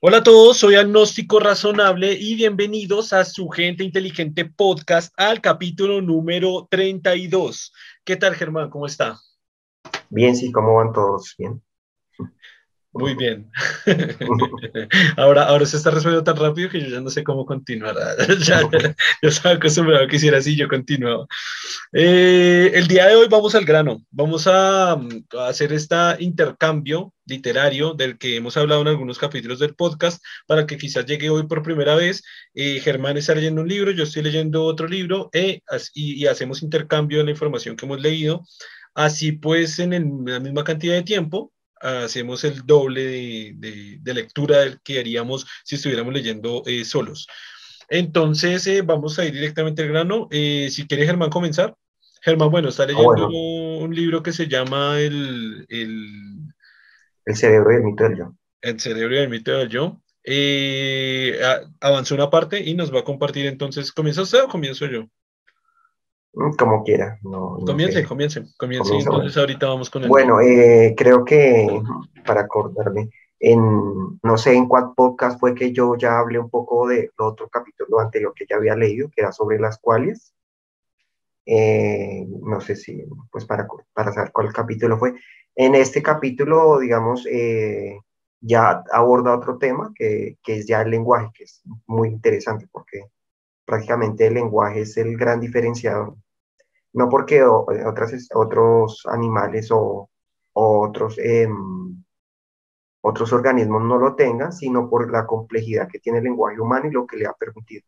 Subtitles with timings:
[0.00, 6.00] Hola a todos, soy Agnóstico Razonable y bienvenidos a su Gente Inteligente Podcast al capítulo
[6.00, 7.72] número 32.
[8.04, 8.70] ¿Qué tal, Germán?
[8.70, 9.18] ¿Cómo está?
[10.08, 11.34] Bien, sí, ¿cómo van todos?
[11.36, 11.60] Bien.
[12.98, 13.50] Muy bien.
[15.16, 17.94] ahora, ahora se está resolviendo tan rápido que yo ya no sé cómo continuar.
[18.40, 21.26] ya, ya, estaba acostumbrado a que hiciera así, yo continuaba.
[21.92, 24.02] Eh, el día de hoy vamos al grano.
[24.10, 24.98] Vamos a, a
[25.48, 30.78] hacer este intercambio literario del que hemos hablado en algunos capítulos del podcast para que
[30.78, 32.24] quizás llegue hoy por primera vez.
[32.54, 35.60] Eh, Germán está leyendo un libro, yo estoy leyendo otro libro eh,
[35.94, 38.44] y, y, hacemos intercambio de la información que hemos leído.
[38.94, 43.98] Así pues, en, el, en la misma cantidad de tiempo, hacemos el doble de, de,
[44.00, 47.26] de, lectura del que haríamos si estuviéramos leyendo eh, solos.
[47.88, 50.28] Entonces, eh, vamos a ir directamente al grano.
[50.30, 51.74] Eh, si quiere Germán comenzar.
[52.22, 53.28] Germán, bueno, está leyendo oh, bueno.
[53.84, 56.52] un libro que se llama el, el,
[57.24, 57.36] el...
[57.36, 58.34] cerebro y el mito del yo.
[58.60, 60.02] El cerebro y el mito del yo.
[61.80, 63.92] avanzó una parte y nos va a compartir entonces.
[63.92, 65.08] ¿Comienza usted o comienzo yo?
[66.38, 67.18] Mm, como quiera.
[67.22, 70.08] No, no comience, comience, comience, Entonces ahorita vamos con el...
[70.08, 71.66] Bueno, eh, creo que
[72.24, 76.86] para acordarme, en, no sé en cuál podcast fue que yo ya hablé un poco
[76.86, 80.32] de otro capítulo anterior que ya había leído, que era sobre las cuales.
[81.44, 85.14] Eh, no sé si, pues para, para saber cuál capítulo fue.
[85.56, 87.98] En este capítulo, digamos, eh,
[88.40, 93.06] ya aborda otro tema que, que es ya el lenguaje, que es muy interesante porque
[93.64, 96.14] prácticamente el lenguaje es el gran diferenciador.
[96.98, 100.10] No porque otras, otros animales o,
[100.52, 101.48] otros, eh,
[103.02, 106.90] otros organismos no lo tengan, sino por la complejidad que tiene el lenguaje humano y
[106.90, 107.84] lo que le ha permitido.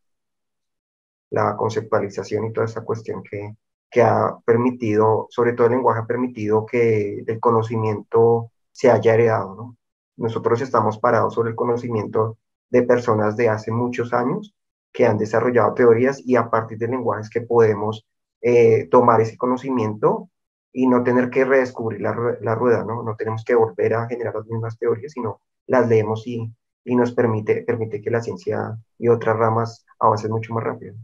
[1.31, 3.53] La conceptualización y toda esa cuestión que,
[3.89, 9.55] que ha permitido, sobre todo el lenguaje ha permitido que el conocimiento se haya heredado.
[9.55, 9.77] ¿no?
[10.15, 12.37] Nosotros estamos parados sobre el conocimiento
[12.69, 14.55] de personas de hace muchos años
[14.93, 18.07] que han desarrollado teorías y a partir de lenguajes que podemos
[18.41, 20.29] eh, tomar ese conocimiento
[20.73, 23.03] y no tener que redescubrir la, la, rueda, ¿no?
[23.03, 26.49] No tenemos que volver a generar las mismas teorías, sino las leemos y,
[26.85, 30.95] y nos permite, permite que la ciencia y otras ramas avancen mucho más rápido.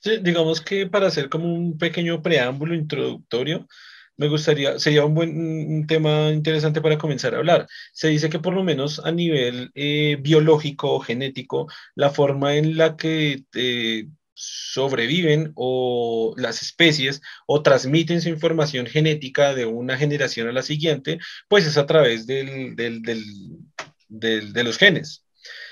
[0.00, 3.66] Sí, digamos que para hacer como un pequeño preámbulo introductorio,
[4.16, 7.66] me gustaría, sería un buen un tema interesante para comenzar a hablar.
[7.92, 12.76] Se dice que por lo menos a nivel eh, biológico o genético, la forma en
[12.76, 20.48] la que eh, sobreviven o las especies o transmiten su información genética de una generación
[20.48, 23.02] a la siguiente, pues es a través del, del,
[24.08, 25.25] del, de los genes.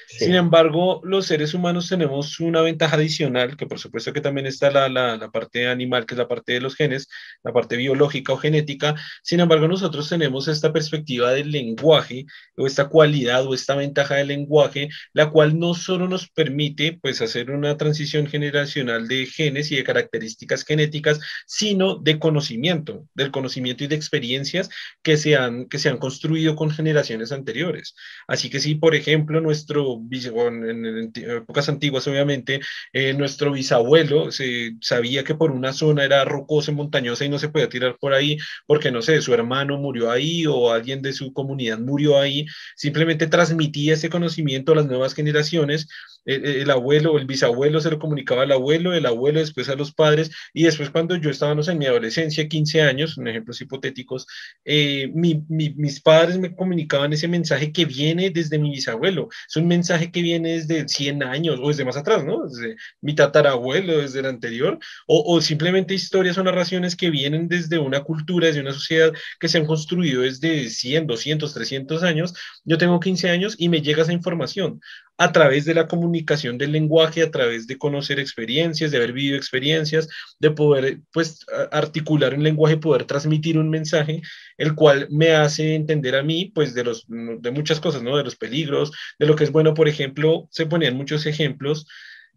[0.09, 0.27] Sí.
[0.27, 4.71] Sin embargo, los seres humanos tenemos una ventaja adicional, que por supuesto que también está
[4.71, 7.09] la, la, la, parte animal, que es la parte de los genes,
[7.43, 8.95] la parte biológica o genética.
[9.23, 12.27] Sin embargo, nosotros tenemos esta perspectiva del lenguaje
[12.57, 17.21] o esta cualidad o esta ventaja del lenguaje, la cual no solo nos permite pues
[17.21, 23.85] hacer una transición generacional de genes y de características genéticas, sino de conocimiento, del conocimiento
[23.85, 24.69] y de experiencias
[25.03, 27.95] que se han, que se han construido con generaciones anteriores.
[28.27, 32.60] Así que si, por ejemplo, nuestro en, épocas antiguas, obviamente,
[32.93, 37.38] eh, nuestro bisabuelo se sabía que por una zona era rocosa y montañosa y no
[37.38, 41.12] se podía tirar por ahí porque, no sé, su hermano murió ahí o alguien de
[41.12, 42.47] su comunidad murió ahí.
[42.77, 45.88] Simplemente transmitía ese conocimiento a las nuevas generaciones
[46.25, 49.93] el, el, abuelo el bisabuelo se lo comunicaba al abuelo, el abuelo después a los
[49.93, 54.27] padres, y después cuando yo estaba, en mi adolescencia, 15 años, en ejemplos hipotéticos,
[54.65, 59.57] eh, mi, mi, mis padres me comunicaban ese mensaje que viene desde mi bisabuelo, es
[59.57, 62.47] un mensaje que viene desde 100 años o desde más atrás, ¿no?
[62.47, 67.79] Desde mi tatarabuelo, desde el anterior, o, o simplemente historias o narraciones que vienen desde
[67.79, 72.35] una cultura, desde una sociedad que se han construido desde 100, 200, 300 años.
[72.65, 74.81] Yo tengo 15 años y me llega esa información
[75.17, 79.37] a través de la comunicación del lenguaje, a través de conocer experiencias, de haber vivido
[79.37, 80.09] experiencias,
[80.41, 84.23] de poder pues articular un lenguaje, poder transmitir un mensaje,
[84.59, 88.17] el cual me hace entender a mí pues de los de muchas cosas, ¿no?
[88.17, 91.87] De los peligros, de lo que es bueno, por ejemplo, se ponían muchos ejemplos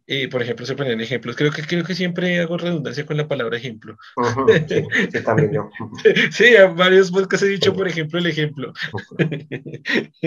[0.10, 1.36] eh, por ejemplo, se ponen ejemplos.
[1.36, 3.98] Creo que, creo que siempre hago redundancia con la palabra ejemplo.
[4.16, 5.70] Uh -huh, sí, sí, también yo.
[6.32, 8.72] sí, a varios podcasts he dicho, por ejemplo, el ejemplo.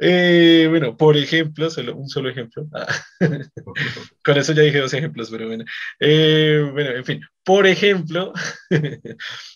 [0.00, 2.66] eh, bueno, por ejemplo, solo, un solo ejemplo.
[4.24, 5.64] con eso ya dije dos ejemplos, pero bueno.
[6.00, 8.32] Eh, bueno, en fin, por ejemplo,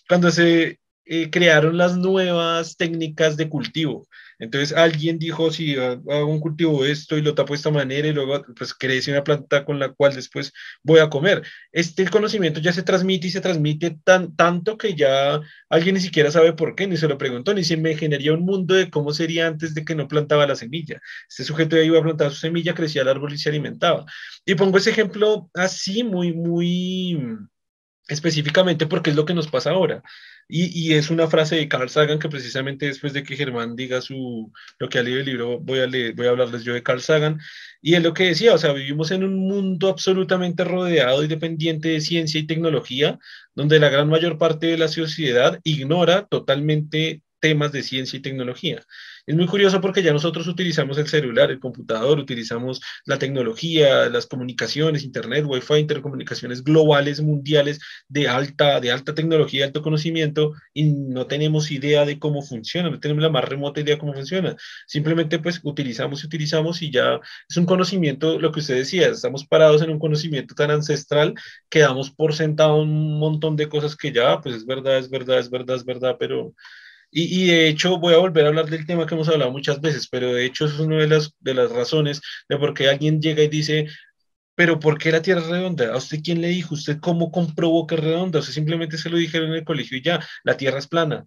[0.07, 0.79] cuando se
[1.11, 4.07] eh, crearon las nuevas técnicas de cultivo,
[4.39, 8.13] Entonces alguien dijo, si hago un cultivo esto y lo tapo de esta manera y
[8.13, 11.43] luego pues crece una planta con la cual después voy a comer.
[11.71, 16.31] Este conocimiento ya se transmite y se transmite tan, tanto que ya alguien ni siquiera
[16.31, 19.13] sabe por qué, ni se lo preguntó, ni se me generaría un mundo de cómo
[19.13, 21.01] sería antes de que no plantaba la semilla.
[21.29, 24.05] Este sujeto ya iba a plantar su semilla, crecía el árbol y se alimentaba.
[24.45, 27.17] Y pongo ese ejemplo así, muy, muy
[28.09, 30.03] específicamente porque es lo que nos pasa ahora.
[30.51, 34.51] Y, es una frase de Carl Sagan que precisamente después de que Germán diga su,
[34.79, 37.01] lo que ha leído el libro, voy a, leer, voy a hablarles yo de Carl
[37.01, 37.39] Sagan.
[37.81, 41.89] Y es lo que decía, o sea, vivimos en un mundo absolutamente rodeado y dependiente
[41.89, 43.19] de ciencia y tecnología,
[43.53, 48.83] donde la gran mayor parte de la sociedad ignora totalmente temas de ciencia y tecnología.
[49.29, 54.25] Es muy curioso porque ya nosotros utilizamos el celular, el computador, utilizamos la tecnología, las
[54.25, 61.27] comunicaciones, internet, wifi, intercomunicaciones globales, mundiales, de alta, de alta tecnología, alto conocimiento, y no
[61.27, 64.55] tenemos idea de cómo funciona, no tenemos la más remota idea de cómo funciona.
[64.87, 69.45] Simplemente pues utilizamos y utilizamos y ya es un conocimiento, lo que usted decía, estamos
[69.45, 71.35] parados en un conocimiento tan ancestral
[71.69, 75.37] que damos por sentado un montón de cosas que ya, pues es verdad, es verdad,
[75.37, 76.55] es verdad, es verdad, pero
[77.11, 80.07] y, de hecho voy a volver a hablar del tema que hemos hablado muchas veces,
[80.07, 83.43] pero de hecho es una de las, de las razones de por qué alguien llega
[83.43, 83.87] y dice,
[84.55, 85.93] pero ¿por qué la Tierra es redonda?
[85.93, 86.75] ¿A usted quién le dijo?
[86.75, 88.39] ¿Usted cómo comprobó que es redonda?
[88.39, 91.25] O sea, simplemente se lo dijeron en el colegio y ya, la Tierra es plana.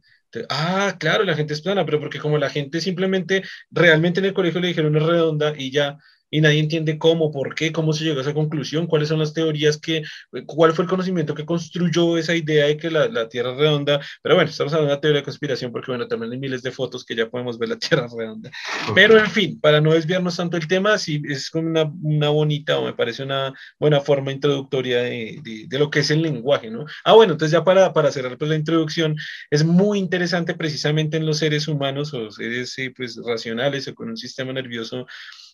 [0.51, 4.35] ah, claro, la gente es plana, pero porque como la gente simplemente, realmente en el
[4.35, 5.99] colegio le dijeron es redonda y ya,
[6.33, 9.35] y nadie entiende cómo, por qué, cómo se llegó a esa conclusión, cuáles son las
[9.35, 10.03] teorías que,
[10.47, 14.01] cuál fue el conocimiento que construyó esa idea de que la, la Tierra es redonda.
[14.23, 16.71] Pero bueno, estamos hablando de una teoría de conspiración porque, bueno, también hay miles de
[16.71, 18.51] fotos que ya podemos ver la Tierra redonda.
[18.95, 22.79] Pero en fin, para no desviarnos tanto el tema, sí es como una, una bonita
[22.79, 26.71] o me parece una buena forma introductoria de, de, de, lo que es el lenguaje,
[26.71, 26.87] ¿no?
[27.05, 29.17] Ah, bueno, entonces ya para, para cerrar pues, la introducción,
[29.51, 34.09] es muy interesante precisamente en los seres humanos o seres eh, pues, racionales o con
[34.09, 35.07] un sistema nervioso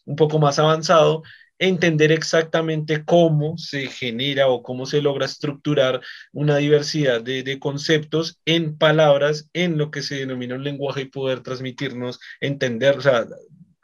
[0.08, 1.22] un poco más avanzado,
[1.58, 6.00] entender exactamente cómo se genera o cómo se logra estructurar
[6.32, 11.40] una diversidad de, conceptos en palabras, en lo que se denomina un lenguaje y poder
[11.42, 13.26] transmitirnos, entender, o sea,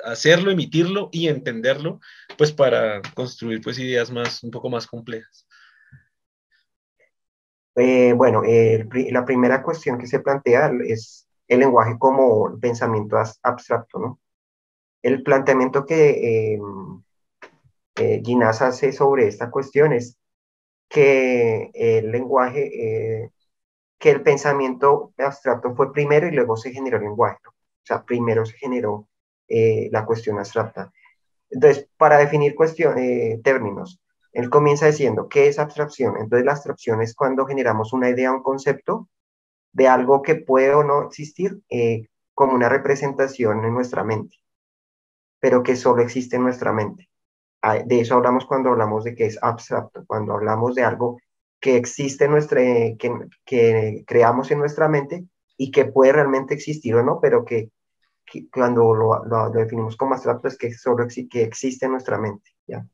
[0.04, 2.00] hacerlo, emitirlo y entenderlo,
[2.38, 5.46] pues para construir pues ideas más, un poco más complejas.
[7.76, 8.42] Eh, bueno,
[9.10, 14.20] la primera cuestión que se plantea es el lenguaje como pensamiento abstracto, ¿no?
[15.04, 16.58] El planteamiento que eh,
[17.96, 20.18] eh, Ginás hace sobre esta cuestión es
[20.88, 23.30] que el lenguaje, eh,
[23.98, 27.36] que el pensamiento abstracto fue primero y luego se generó el lenguaje.
[27.46, 27.52] O
[27.86, 29.06] sea, primero se generó
[29.46, 30.90] la cuestión abstracta.
[31.50, 32.96] Entonces, para definir cuestión,
[33.42, 34.00] términos,
[34.32, 36.16] él comienza diciendo, ¿qué es abstracción?
[36.16, 39.10] Entonces, la abstracción es cuando generamos una idea, un concepto
[39.72, 41.60] de algo que puede o no existir
[42.32, 44.38] como una representación en nuestra mente
[45.44, 47.10] pero que solo existe en nuestra mente.
[47.84, 51.18] De eso hablamos cuando hablamos de que es abstracto, cuando hablamos de algo
[51.60, 53.12] que existe en nuestra, que,
[53.44, 55.26] que creamos en nuestra mente
[55.58, 57.68] y que puede realmente existir o no, pero que,
[58.50, 62.52] cuando lo, lo, definimos como abstracto es que solo que existe en nuestra mente.
[62.66, 62.86] ¿ya?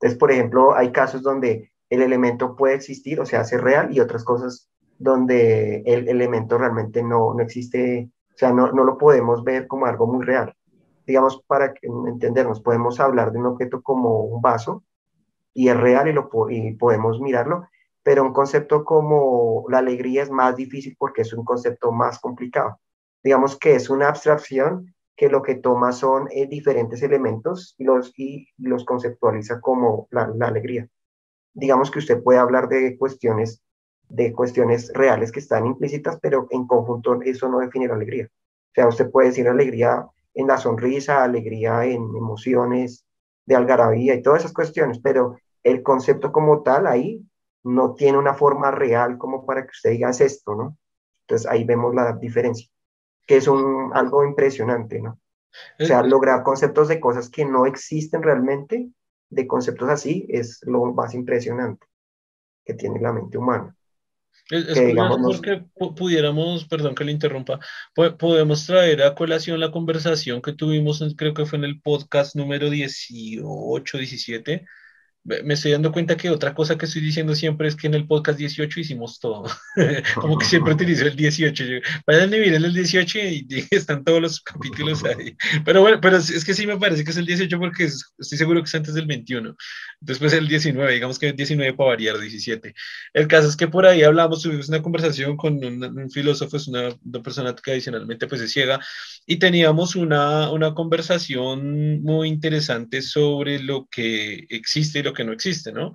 [0.00, 4.00] Entonces, por ejemplo, hay casos donde el elemento puede existir, o sea, ser real, y
[4.00, 9.44] otras cosas donde el elemento realmente no, no existe, o sea, no, no lo podemos
[9.44, 10.56] ver como algo muy real
[11.06, 14.84] digamos, para entendernos, podemos hablar de un objeto como un vaso
[15.52, 17.68] y es real y, lo, y podemos mirarlo,
[18.02, 22.80] pero un concepto como la alegría es más difícil porque es un concepto más complicado.
[23.22, 28.12] Digamos que es una abstracción que lo que toma son eh, diferentes elementos y los,
[28.16, 30.88] y los conceptualiza como la, la, alegría.
[31.52, 33.62] Digamos que usted puede hablar de cuestiones,
[34.08, 38.26] de cuestiones reales que están implícitas, pero en conjunto eso no define la alegría.
[38.26, 43.06] O sea, usted puede decir alegría en la sonrisa, alegría, en emociones
[43.46, 47.24] de algarabía y todas esas cuestiones, pero el concepto como tal ahí
[47.62, 50.76] no tiene una forma real como para que usted diga es esto, ¿no?
[51.22, 52.68] Entonces ahí vemos la diferencia,
[53.26, 55.18] que es un, algo impresionante, ¿no?
[55.80, 58.90] O sea, lograr conceptos de cosas que no existen realmente,
[59.30, 61.86] de conceptos así, es lo más impresionante
[62.64, 63.74] que tiene la mente humana.
[64.50, 64.78] Es,
[65.22, 65.64] porque
[65.96, 67.58] pudiéramos, perdón que le interrumpa,
[67.94, 72.68] podemos traer a colación la conversación que tuvimos, creo que fue en el podcast número
[72.68, 74.66] 18, 17,
[75.24, 78.06] me estoy dando cuenta que otra cosa que estoy diciendo siempre es que en el
[78.06, 79.44] podcast 18 hicimos todo.
[80.14, 81.64] Como que siempre utilizo el 18.
[82.06, 85.34] Vayan a miren el 18 y, están todos los capítulos ahí.
[85.64, 88.60] Pero bueno, pero es que sí me parece que es el 18 porque estoy seguro
[88.60, 89.56] que es antes del 21.
[90.00, 92.74] Después el 19, digamos que el 19 para variar, 17.
[93.14, 96.90] El caso es que por ahí hablamos, tuvimos una conversación con un, filósofo, es una,
[97.02, 98.78] una, persona que adicionalmente pues es ciega,
[99.26, 105.32] y teníamos una, una conversación muy interesante sobre lo que existe y lo que no
[105.32, 105.94] existe, ¿no?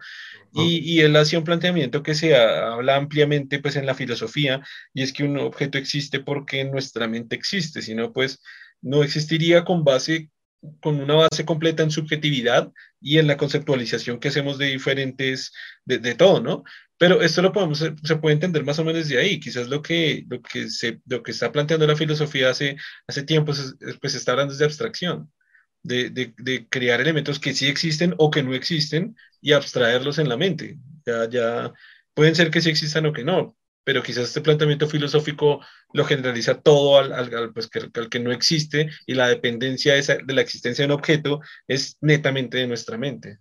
[0.53, 4.61] Y, y, él hacía un planteamiento que se habla ampliamente pues en la filosofía,
[4.93, 8.41] y es que un objeto existe porque nuestra mente existe, sino pues
[8.81, 10.29] no existiría con base
[10.81, 12.71] con una base completa en subjetividad
[13.01, 15.53] y en la conceptualización que hacemos de diferentes,
[15.85, 16.63] de, de todo, ¿no?
[16.97, 19.39] Pero esto lo podemos, se puede entender más o menos de ahí.
[19.39, 22.75] Quizás lo que, lo que, se, lo que está planteando la filosofía hace,
[23.07, 23.53] hace tiempo,
[24.01, 25.31] pues está hablando de abstracción
[25.83, 30.37] de, de, crear elementos que sí existen o que no existen y abstraerlos en la
[30.37, 30.77] mente.
[31.05, 31.73] Ya, ya
[32.13, 35.61] pueden ser que sí existan o que no, pero quizás este planteamiento filosófico
[35.93, 40.41] lo generaliza todo al, pues, que, al que no existe y la dependencia de, la
[40.41, 43.39] existencia de un objeto es netamente de nuestra mente.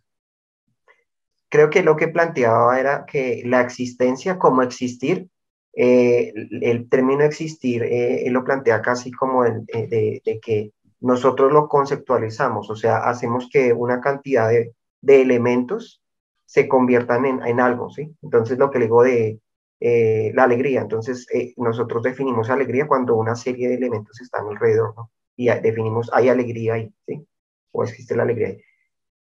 [1.50, 5.28] Creo que lo que planteaba era que la existencia como existir
[5.74, 11.68] eh, el término existir, eh, lo plantea casi como eh, de, de, que nosotros lo
[11.68, 16.02] conceptualizamos, o sea, hacemos que una cantidad de, elementos
[16.44, 18.16] se conviertan en, algo, ¿sí?
[18.22, 19.40] Entonces, lo que le digo de
[19.80, 24.94] eh, la alegría, entonces eh, nosotros definimos alegría cuando una serie de elementos están alrededor,
[24.96, 25.10] ¿no?
[25.36, 27.26] Y definimos, hay alegría ahí, ¿sí?
[27.72, 28.62] O existe la alegría ahí.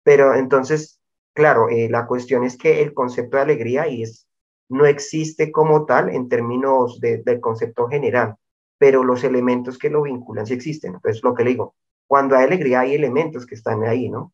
[0.04, 1.00] Pero entonces,
[1.34, 4.28] claro, eh, la cuestión es que el concepto de alegría y es,
[4.68, 8.36] no existe como tal en términos del concepto general
[8.82, 10.96] pero los elementos que lo vinculan sí existen.
[10.96, 11.76] Entonces, lo que le digo,
[12.08, 14.34] cuando hay alegría hay elementos que están ahí, ¿no?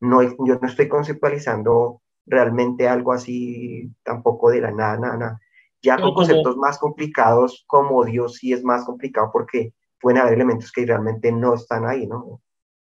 [0.00, 5.40] no yo no estoy conceptualizando realmente algo así tampoco de la nada, nada, nada.
[5.80, 10.72] Ya con conceptos más complicados como Dios sí es más complicado porque pueden haber elementos
[10.72, 12.40] que realmente no están ahí, ¿no?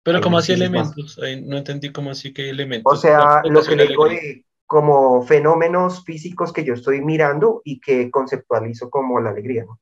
[0.01, 2.91] Pero como así elementos, no entendí cómo así que elementos.
[2.91, 7.79] O sea, lo que le digo de como fenómenos físicos que yo estoy mirando y
[7.79, 9.79] que conceptualizo como la alegría, ¿no?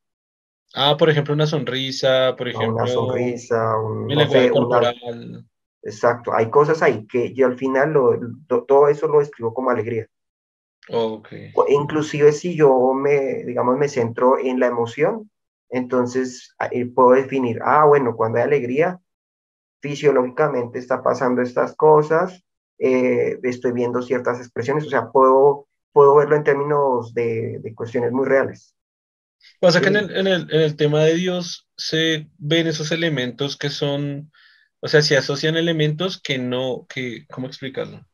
[0.73, 2.75] Ah, por ejemplo, una sonrisa, por ejemplo.
[2.75, 4.07] Una sonrisa, un
[4.51, 5.45] corporal.
[5.83, 8.17] Exacto, hay cosas ahí que yo al final lo,
[8.65, 10.07] todo eso lo escribo como alegría.
[10.89, 11.53] Okay.
[11.69, 15.29] Inclusive si yo me, digamos, me centro en la emoción,
[15.69, 16.55] entonces
[16.95, 18.99] puedo definir, ah, bueno, cuando hay alegría,
[19.81, 22.43] fisiológicamente está pasando estas cosas,
[22.79, 28.11] eh, estoy viendo ciertas expresiones, o sea, puedo, puedo verlo en términos de, de cuestiones
[28.11, 28.73] muy reales.
[29.59, 33.57] Pasa que en el, en, el, en el, tema de Dios se ven esos elementos
[33.57, 34.31] que son,
[34.81, 38.05] o sea, se asocian elementos que no, que, ¿cómo explicarlo?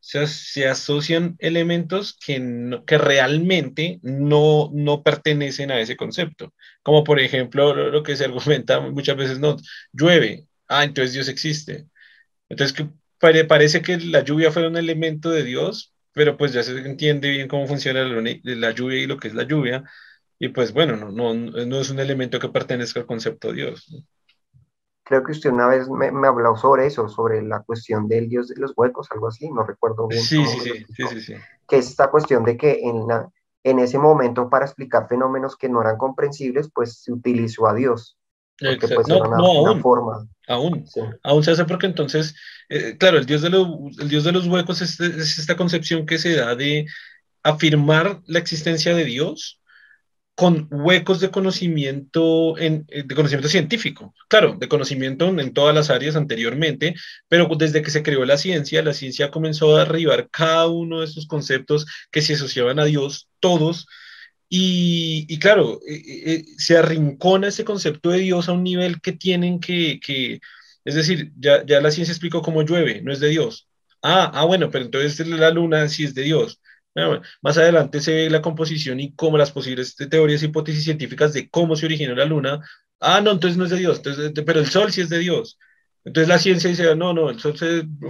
[0.00, 6.54] O sea, se asocian elementos que, no, que realmente no, no pertenecen a ese concepto.
[6.82, 9.56] Como por ejemplo lo, que se argumenta muchas veces, no,
[9.92, 11.88] llueve, ah, entonces Dios existe.
[12.48, 12.88] Entonces que
[13.18, 17.30] pare, parece que la lluvia fuera un elemento de Dios, pero pues ya se entiende
[17.30, 19.84] bien cómo funciona la, la lluvia y lo que es la lluvia
[20.38, 24.04] y pues bueno, no, no, no es un elemento que pertenezca al concepto de Dios.
[25.02, 28.48] Creo que usted una vez me, me, habló sobre eso, sobre la cuestión del Dios
[28.48, 30.22] de los huecos, algo así, no recuerdo bien.
[30.22, 31.34] Sí, sí, sí, sí, sí, sí,
[31.66, 33.28] Que es esta cuestión de que en, la,
[33.64, 38.16] en ese momento para explicar fenómenos que no eran comprensibles, pues se utilizó a Dios.
[38.60, 40.28] Porque pues no, una, no, aún, forma.
[40.46, 40.84] Aún,
[41.22, 42.34] aún se hace porque entonces,
[42.68, 43.68] eh, claro, el Dios, de los,
[43.98, 46.86] el Dios de los huecos es, es esta concepción que se da de
[47.42, 49.58] afirmar la existencia de Dios
[50.38, 55.90] con huecos de conocimiento, en, eh, de conocimiento científico, claro, de conocimiento en, todas las
[55.90, 56.94] áreas anteriormente,
[57.26, 61.06] pero desde que se creó la ciencia, la ciencia comenzó a derribar cada uno de
[61.06, 63.88] esos conceptos que se asociaban a Dios, todos,
[64.48, 69.10] y, y claro, eh, eh, se arrincona ese concepto de Dios a un nivel que
[69.10, 70.38] tienen que, que
[70.84, 73.66] es decir, ya, ya la ciencia explicó cómo llueve, no es de Dios.
[74.02, 76.60] Ah, ah, bueno, pero entonces la luna sí es de Dios.
[77.42, 81.76] Más adelante se ve la composición y cómo las posibles teorías, hipótesis científicas de cómo
[81.76, 82.60] se originó la luna.
[83.00, 85.58] Ah, no, entonces no es de Dios, entonces, pero el Sol sí es de Dios.
[86.04, 87.54] Entonces la ciencia dice, no, no, el Sol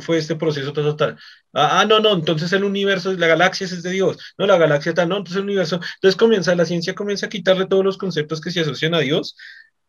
[0.01, 1.19] fue este proceso total.
[1.53, 4.19] Ah, ah, no, no, entonces el universo, la galaxia es de Dios.
[4.39, 5.81] No, la galaxia tal, no, entonces el universo.
[5.97, 9.37] Entonces comienza, la ciencia comienza a quitarle todos los conceptos que se asocian a Dios,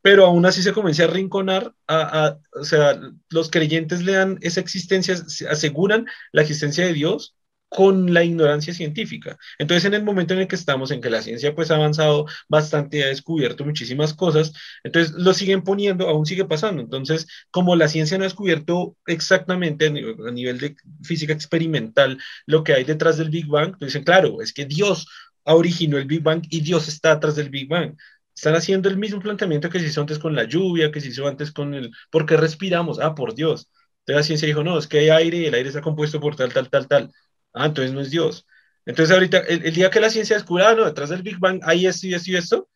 [0.01, 4.59] pero aún así se comienza a rinconar, a, o sea, los creyentes le dan esa
[4.59, 5.15] existencia,
[5.49, 7.35] aseguran la existencia de Dios,
[7.69, 9.37] con la ignorancia científica.
[9.59, 12.25] Entonces, en el momento en el que estamos, en que la ciencia pues ha avanzado
[12.47, 16.81] bastante, ha descubierto muchísimas cosas, entonces lo siguen poniendo, aún sigue pasando.
[16.81, 22.73] Entonces, como la ciencia no ha descubierto exactamente a nivel, de física experimental lo que
[22.73, 25.07] hay detrás del Big Bang, dicen, claro, es que Dios
[25.43, 27.95] originó el Big Bang y Dios está atrás del Big Bang.
[28.35, 31.27] Están haciendo el mismo planteamiento que se hizo antes con la lluvia, que se hizo
[31.27, 31.91] antes con el...
[32.09, 32.99] ¿Por qué respiramos?
[32.99, 33.69] Ah, por Dios.
[33.99, 36.35] Entonces la ciencia dijo, no, es que hay aire y el aire está compuesto por
[36.35, 37.11] tal, tal, tal, tal.
[37.53, 38.45] Ah, entonces no es Dios.
[38.85, 41.85] Entonces ahorita, el, día que la ciencia descubra, ah, no, detrás del Big Bang hay
[41.85, 42.69] esto y esto y esto,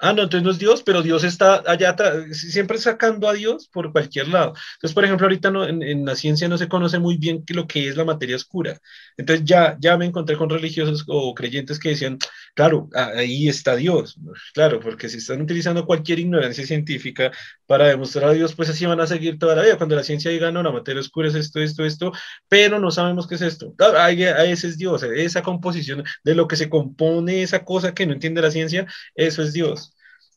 [0.00, 1.96] Ah, no, entonces no es Dios, pero Dios está allá
[2.32, 4.54] siempre sacando a Dios por cualquier lado.
[4.74, 7.96] Entonces, por ejemplo, ahorita en, la ciencia no se conoce muy bien lo que es
[7.96, 8.78] la materia oscura.
[9.16, 12.18] Entonces ya, ya me encontré con religiosos o creyentes que decían,
[12.54, 14.18] claro, ahí está Dios.
[14.54, 17.32] Claro, porque si están utilizando cualquier ignorancia científica
[17.66, 19.76] para demostrar a Dios, pues así van a seguir toda la vida.
[19.78, 22.12] Cuando la ciencia diga, no, la materia oscura es esto, esto, esto,
[22.48, 23.74] pero no sabemos qué es esto.
[23.98, 28.12] ahí, ese es Dios, esa composición de lo que se compone esa cosa que no
[28.12, 29.87] entiende la ciencia, eso es Dios.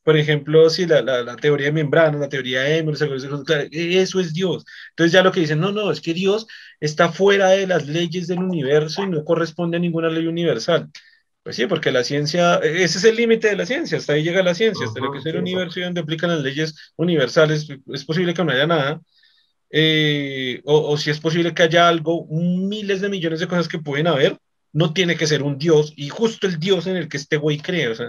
[0.04, 4.66] Por ejemplo, si la, la, teoría de membrana, la teoría de Emmer, eso es Dios.
[4.90, 6.48] Entonces ya lo que dicen, no, no, es que Dios
[6.80, 10.90] está fuera de las leyes del universo y no corresponde a ninguna ley universal.
[11.44, 14.44] Pues sí, porque la ciencia, ese es el límite de la ciencia, hasta ahí llega
[14.44, 18.06] la ciencia, hasta lo que es el universo y donde aplican las leyes universales, es
[18.06, 19.02] posible que no haya nada,
[19.72, 23.80] eh, o, o, si es posible que haya algo, miles de millones de cosas que
[23.80, 24.38] pueden haber,
[24.72, 27.58] no tiene que ser un Dios, y justo el Dios en el que este güey
[27.58, 28.08] cree, o sea,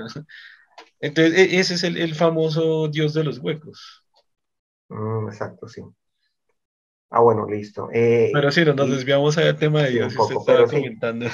[1.03, 4.05] entonces, e, ese es el, famoso Dios de los huecos.
[4.89, 5.83] Mm, exacto, sí.
[7.11, 7.91] Ah, bueno, listo.
[7.93, 10.15] Eh, pero sí, nos desviamos al tema de Dios.
[10.47, 11.27] pero, comentando.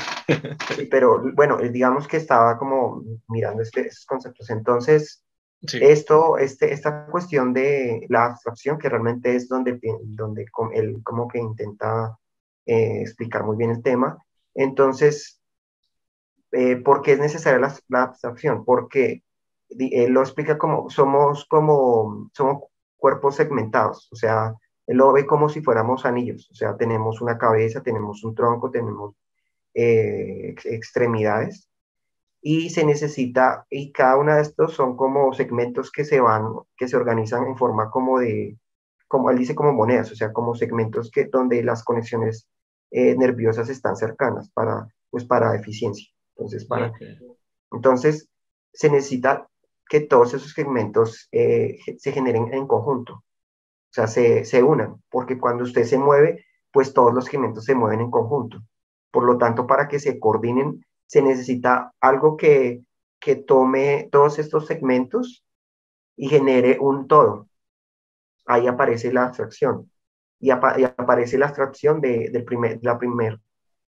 [0.91, 4.51] pero bueno, eh, digamos que estaba como mirando este, estos conceptos.
[4.51, 5.23] Entonces,
[5.63, 11.39] esto, este, esta cuestión de la abstracción, que realmente es donde, donde él como que
[11.39, 12.19] intenta
[12.67, 14.19] eh, explicar muy bien el tema.
[14.55, 15.41] Entonces,
[16.85, 18.65] ¿por qué es necesaria la, la abstracción?
[18.65, 19.23] Porque
[19.71, 22.65] él lo explica como somos como somos
[22.97, 24.55] cuerpos segmentados, o sea,
[24.87, 28.71] él lo ve como si fuéramos anillos, o sea, tenemos una cabeza, tenemos un tronco,
[28.71, 29.15] tenemos
[29.75, 31.69] eh, extremidades
[32.41, 36.45] y se necesita, y cada uno de estos son como segmentos que se van,
[36.77, 38.59] que se organizan en forma como de,
[39.09, 42.49] como él dice, como monedas, o sea, como segmentos que, donde las conexiones
[42.91, 46.07] eh, nerviosas están cercanas para, pues, para eficiencia.
[46.37, 46.93] Entonces, para,
[47.73, 48.29] entonces,
[48.73, 49.49] se necesita
[49.89, 53.25] que todos esos segmentos eh, se generen en conjunto, o
[53.91, 58.01] sea, se, se unan, porque cuando usted se mueve, pues todos los segmentos se mueven
[58.01, 58.63] en conjunto.
[59.11, 62.83] Por lo tanto, para que se coordinen, se necesita algo que,
[63.19, 65.45] que tome todos estos segmentos
[66.17, 67.49] y genere un todo.
[68.47, 69.91] Ahí aparece la abstracción.
[70.41, 73.41] Y, aparece la abstracción de, del primer, la primer,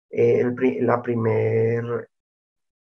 [0.09, 0.43] eh,
[1.03, 2.09] primer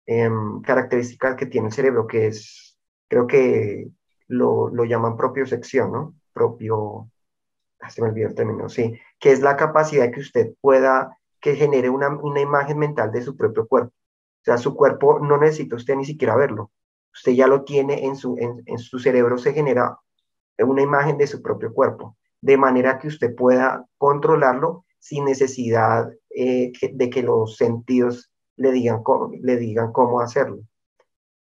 [0.05, 2.70] em, característica que tiene el cerebro, que es
[3.11, 3.89] creo que
[4.29, 6.15] lo, lo llaman propio sección, ¿no?
[6.31, 7.09] Propio,
[7.81, 11.57] ah, se me olvidó el término, sí, que es la capacidad que usted pueda, que
[11.57, 13.91] genere una, una imagen mental de su propio cuerpo.
[13.91, 16.71] O sea, su cuerpo no necesita usted ni siquiera verlo.
[17.13, 19.97] Usted ya lo tiene en su, en, en su cerebro, se genera
[20.59, 26.71] una imagen de su propio cuerpo, de manera que usted pueda controlarlo sin necesidad eh,
[26.93, 29.03] de que los sentidos le digan,
[29.41, 30.61] le digan cómo hacerlo.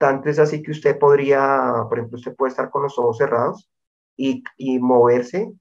[0.04, 3.70] Tanto es así que usted podría, por ejemplo, usted puede estar con los ojos cerrados
[4.18, 5.54] y, y moverse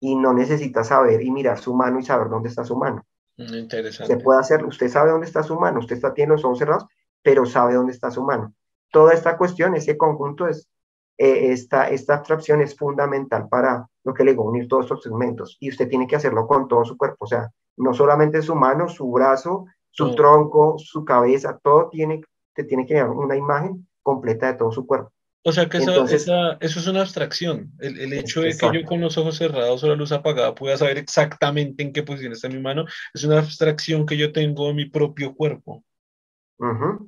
[0.00, 3.06] y no necesita saber y mirar su mano y saber dónde está su mano.
[3.38, 4.12] Mm, interesante.
[4.12, 6.84] Usted puede hacer, usted sabe dónde está su mano, usted está, tiene los ojos cerrados,
[7.22, 8.52] pero sabe dónde está su mano.
[8.92, 10.68] Toda esta cuestión, ese conjunto es,
[11.16, 15.56] eh, esta, esta abstracción es fundamental para lo que le digo, unir todos estos segmentos.
[15.58, 18.90] Y usted tiene que hacerlo con todo su cuerpo, o sea, no solamente su mano,
[18.90, 22.20] su brazo, su tronco, su cabeza, todo tiene
[22.56, 25.12] te tiene que dar una imagen completa de todo su cuerpo.
[25.44, 26.04] O sea que eso,
[26.60, 27.70] eso es una abstracción.
[27.78, 30.76] El, el hecho de que yo con los ojos cerrados o la luz apagada pueda
[30.76, 34.74] saber exactamente en qué posición está mi mano, es una abstracción que yo tengo de
[34.74, 35.84] mi propio cuerpo.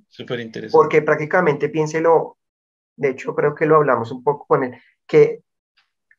[0.09, 0.71] Súper interesante.
[0.71, 2.37] Porque prácticamente piénselo,
[2.97, 5.41] de hecho creo que lo hablamos un poco con él, que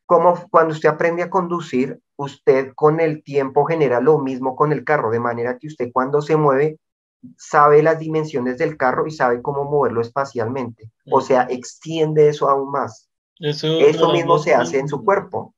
[0.05, 4.83] como cuando usted aprende a conducir, usted con el tiempo genera lo mismo con el
[4.83, 6.79] carro, de manera que usted cuando se mueve
[7.37, 10.91] sabe las dimensiones del carro y sabe cómo moverlo espacialmente.
[11.11, 13.09] O sea, extiende eso aún más.
[13.39, 15.53] Eso, mismo se hace en su cuerpo.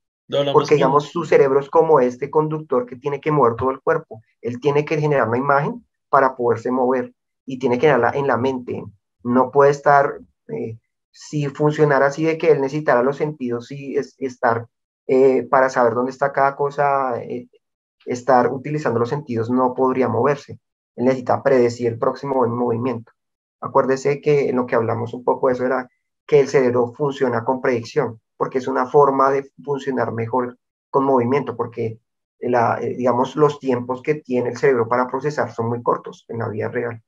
[0.53, 4.21] Porque, digamos, su cerebro es como este conductor que tiene que mover todo el cuerpo.
[4.41, 7.13] Él tiene que generar una imagen para poderse mover
[7.45, 8.81] y tiene que generarla en la mente.
[9.23, 10.77] No puede estar, eh,
[11.11, 14.67] si funcionara así de que él necesitara los sentidos y estar
[15.07, 17.49] eh, para saber dónde está cada cosa, eh,
[18.05, 20.59] estar utilizando los sentidos, no podría moverse
[20.95, 23.11] Él necesita predecir el próximo movimiento.
[23.59, 25.89] Acuérdese que en lo que hablamos un poco de eso era
[26.25, 30.57] que el cerebro funciona con predicción, porque es una forma de funcionar mejor
[30.89, 31.99] con movimiento, porque
[32.39, 36.39] la, eh, digamos, los tiempos que tiene el cerebro para procesar son muy cortos en
[36.39, 37.01] la vida real.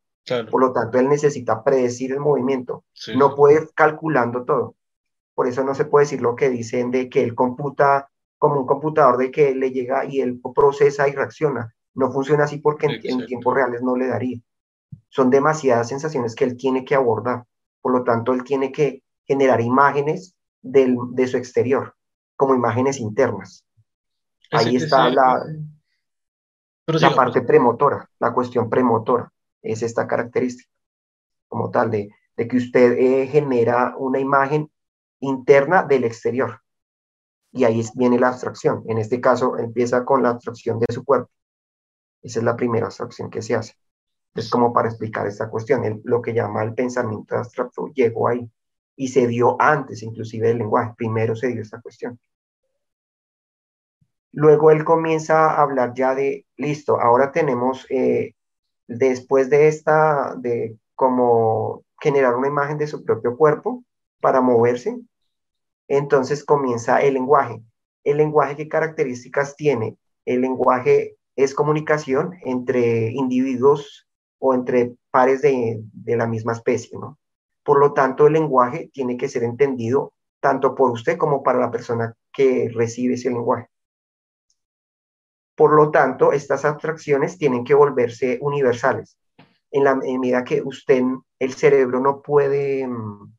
[0.50, 2.86] Por lo tanto, él necesita predecir el movimiento.
[3.16, 4.76] no puede calculando todo.
[5.36, 8.68] Por eso no se puede decir lo que dicen de que él computa como un
[8.68, 11.74] computador de que le llega y él procesa y reacciona.
[11.96, 14.40] No funciona así porque en, tiempos reales no le daría.
[15.10, 17.46] Son demasiadas sensaciones que él tiene que abordar.
[17.82, 21.96] Por lo tanto, él tiene que generar imágenes del, de su exterior,
[22.36, 23.66] como imágenes internas.
[24.52, 25.44] Ahí está la,
[26.88, 29.32] la parte premotora, la cuestión premotora.
[29.62, 30.70] Es esta característica,
[31.48, 34.72] como tal, de, de que usted eh, genera una imagen
[35.20, 36.62] interna del exterior.
[37.52, 38.84] Y ahí viene la abstracción.
[38.88, 41.30] En este caso, empieza con la abstracción de su cuerpo.
[42.24, 43.76] Esa es la primera abstracción que se hace.
[44.34, 46.02] Es como para explicar esta cuestión.
[46.06, 48.50] lo que llama el pensamiento abstracto llegó ahí
[48.96, 50.94] y se dio antes inclusive del lenguaje.
[50.98, 52.20] Primero se dio esta cuestión.
[54.32, 58.34] Luego él comienza a hablar ya de, listo, ahora tenemos, eh,
[58.88, 63.84] después de esta, de como generar una imagen de su propio cuerpo
[64.20, 64.98] para moverse,
[65.88, 67.62] entonces comienza el lenguaje.
[68.04, 69.98] El lenguaje, ¿qué características tiene?
[70.26, 74.08] El lenguaje es comunicación entre individuos
[74.40, 77.18] o entre pares de, la misma especie, ¿no?
[77.64, 81.72] Por lo tanto, el lenguaje tiene que ser entendido tanto por usted como para la
[81.72, 83.70] persona que recibe ese lenguaje.
[85.56, 89.18] Por lo tanto, estas abstracciones tienen que volverse universales.
[89.72, 91.04] En la medida que usted,
[91.40, 93.34] el cerebro no puede, mm,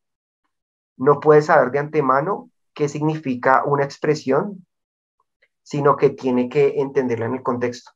[0.97, 4.65] no puede saber de antemano qué significa una expresión,
[5.65, 7.91] sino que tiene que entenderla en el contexto.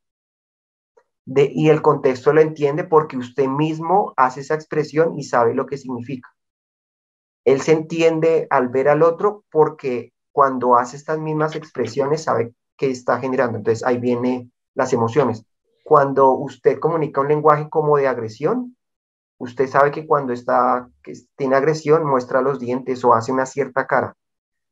[1.25, 5.79] Y el contexto lo entiende porque usted mismo hace esa expresión y sabe lo que
[5.79, 6.29] significa.
[7.45, 12.91] Él se entiende al ver al otro porque cuando hace estas mismas expresiones sabe qué
[12.91, 13.59] está generando.
[13.59, 15.45] Entonces ahí vienen las emociones.
[15.85, 18.77] Cuando usted comunica un lenguaje como de agresión,
[19.39, 23.87] Usted sabe que cuando está, que tiene agresión, muestra los dientes o hace una cierta
[23.87, 24.17] cara.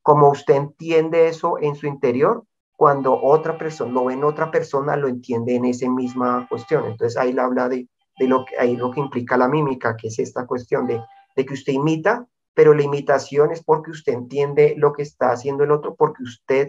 [0.03, 2.45] Como usted entiende eso en su interior,
[2.77, 6.85] cuando otra persona lo ve en otra persona, lo entiende en esa misma cuestión.
[6.85, 10.19] Entonces ahí habla de, de lo que, ahí lo que implica la mímica, que es
[10.19, 11.01] esta cuestión de,
[11.35, 15.65] de que usted imita, pero la imitación es porque usted entiende lo que está haciendo
[15.65, 16.69] el otro, porque usted,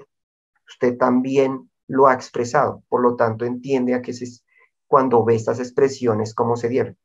[0.67, 2.83] usted también lo ha expresado.
[2.89, 4.43] Por lo tanto, entiende a que es
[4.87, 6.97] cuando ve estas expresiones, cómo se dieron.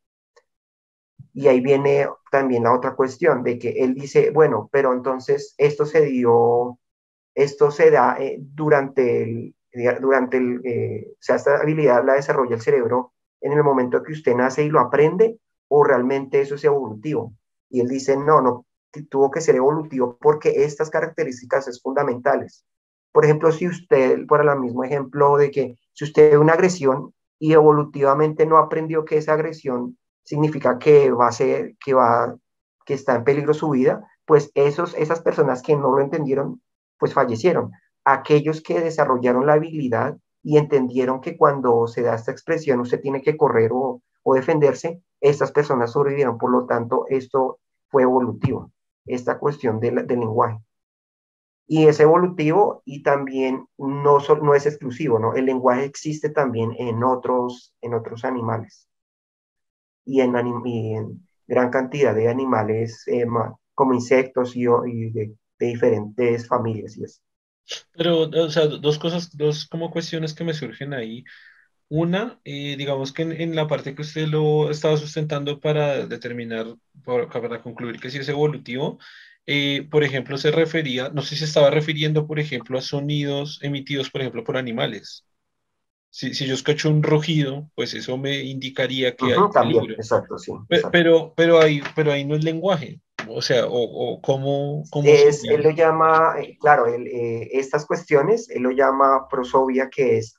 [1.34, 5.86] Y ahí viene también la otra cuestión de que él dice, bueno, pero entonces esto
[5.86, 6.78] se dio,
[7.34, 9.54] esto se da eh, durante el,
[10.00, 14.12] durante el, eh, o sea, esta habilidad la desarrolla el cerebro en el momento que
[14.12, 17.34] usted nace y lo aprende, o realmente eso es evolutivo.
[17.68, 18.66] Y él dice, no, no,
[19.08, 22.64] tuvo que ser evolutivo porque estas características es fundamentales.
[23.10, 27.14] Por ejemplo, si usted, por el mismo ejemplo de que si usted ve una agresión
[27.38, 32.36] y evolutivamente no aprendió que esa agresión significa que va a ser, que va,
[32.86, 36.62] que está en peligro su vida, pues esos, esas personas que no lo entendieron,
[37.02, 37.72] pues fallecieron.
[38.04, 43.22] Aquellos que desarrollaron la habilidad y entendieron que cuando se da esta expresión usted tiene
[43.22, 46.38] que correr o, o defenderse, estas personas sobrevivieron.
[46.38, 48.70] Por lo tanto, esto fue evolutivo,
[49.04, 50.60] esta cuestión del, del lenguaje.
[51.66, 54.18] Y es evolutivo y también no,
[54.54, 55.34] es exclusivo, ¿no?
[55.34, 58.86] El lenguaje existe también en otros, en otros animales
[60.04, 63.26] y en, gran cantidad de animales eh,
[63.74, 64.66] como insectos y,
[65.10, 65.34] de,
[65.66, 67.04] diferentes familias y
[67.92, 71.24] Pero, o sea, dos cosas, dos como cuestiones que me surgen ahí.
[71.88, 76.66] Una, eh, digamos que en, la parte que usted lo estaba sustentando para determinar,
[77.04, 78.98] para concluir que sí es evolutivo,
[79.46, 84.08] eh, por ejemplo, se refería, no sé si estaba refiriendo, por ejemplo, a sonidos emitidos,
[84.08, 85.24] por ejemplo, por animales.
[86.10, 90.52] Si, si yo escucho un rugido, pues eso me indicaría que hay también, exacto, sí.
[90.90, 93.00] Pero, pero, ahí, pero ahí no es lenguaje.
[93.28, 97.86] O sea, o, o cómo, cómo es, él lo llama, eh, claro, él, eh, estas
[97.86, 100.36] cuestiones, él lo llama prosovia, que es,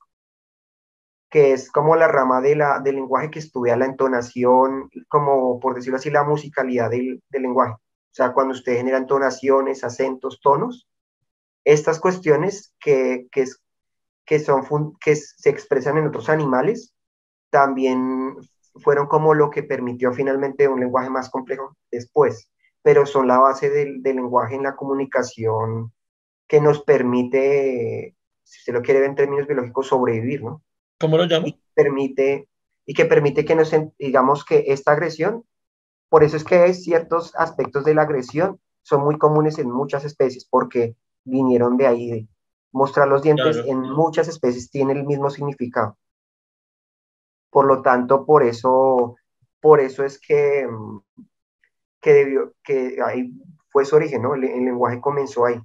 [1.30, 5.76] que es como la rama de la, del lenguaje que estudia la entonación, como por
[5.76, 7.74] decirlo así, la musicalidad del, del lenguaje.
[7.74, 10.88] O sea, cuando usted genera entonaciones, acentos, tonos,
[11.64, 13.60] estas cuestiones que, que, es,
[14.26, 16.94] que, son, que se expresan en otros animales,
[17.50, 18.36] también
[18.76, 22.50] fueron como lo que permitió finalmente un lenguaje más complejo después,
[22.84, 25.92] pero son la base del, lenguaje en la comunicación
[26.48, 30.62] que nos permite, si se lo quiere ver en términos biológicos, sobrevivir, ¿no?
[31.00, 31.48] ¿Cómo lo llama?
[31.74, 32.48] permite
[32.86, 35.46] y que permite que nos, digamos que esta agresión,
[36.10, 40.46] por eso es que ciertos aspectos de la agresión son muy comunes en muchas especies,
[40.46, 42.28] porque vinieron de ahí, de
[42.72, 45.98] mostrar los dientes en muchas especies tiene el mismo significado.
[47.50, 49.16] Por lo tanto, por eso,
[49.62, 50.68] por eso es que,
[52.04, 53.32] que, debió, que ahí
[53.70, 54.36] fue su origen, ¿no?
[54.36, 55.60] el lenguaje comenzó ahí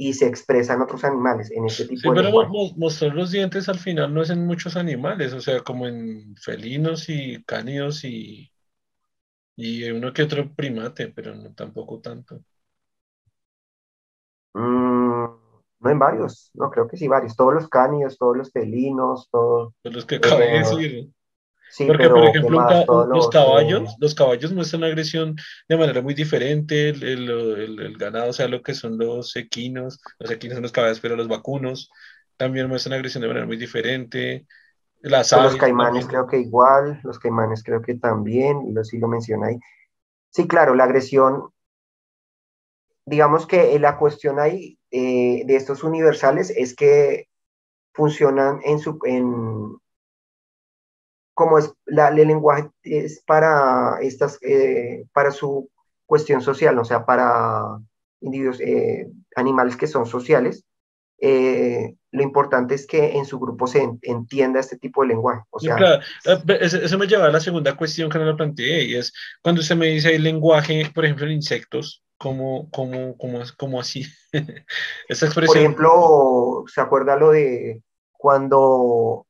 [0.00, 3.78] y se expresa en otros animales, en este tipo de pero mostrar los dientes al
[3.78, 8.52] final no es en muchos animales, o sea, como en felinos y cánidos y,
[9.56, 12.40] y uno que otro primate, pero no tampoco tanto.
[14.54, 15.24] Mm,
[15.80, 19.74] no en varios, no creo que sí varios, todos los cánidos, todos los felinos, todos...
[19.82, 21.10] Los que caben decir.
[21.86, 25.36] Porque, por ejemplo, los, caballos, los caballos muestran agresión
[25.68, 30.00] de manera muy diferente, el, el, el, ganado, o sea, lo que son los equinos,
[30.18, 31.90] los equinos son los caballos, pero los vacunos
[32.36, 34.46] también muestran agresión de manera muy diferente.
[35.00, 39.48] Las los caimanes creo que igual, los caimanes creo que también, lo, sí lo menciona
[39.48, 39.58] ahí.
[40.30, 41.50] Sí, claro, la agresión,
[43.04, 47.28] digamos que la cuestión ahí eh, de estos universales es que
[47.92, 49.78] funcionan en, su, en,
[51.38, 55.70] como es la, el lenguaje es para estas eh, para su
[56.04, 57.78] cuestión social, o sea, para
[58.20, 60.64] individuos, eh, animales que son sociales,
[61.20, 65.42] eh, lo importante es que en su grupo se entienda este tipo de lenguaje.
[65.50, 66.02] O sea, claro,
[66.60, 69.76] eso me lleva a la segunda cuestión que no la planteé, y es cuando usted
[69.76, 74.04] me dice el lenguaje, por ejemplo, en insectos, ¿cómo, cómo, cómo, cómo así?
[75.08, 75.46] Esta expresión.
[75.46, 79.27] Por ejemplo, ¿se acuerda lo de cuando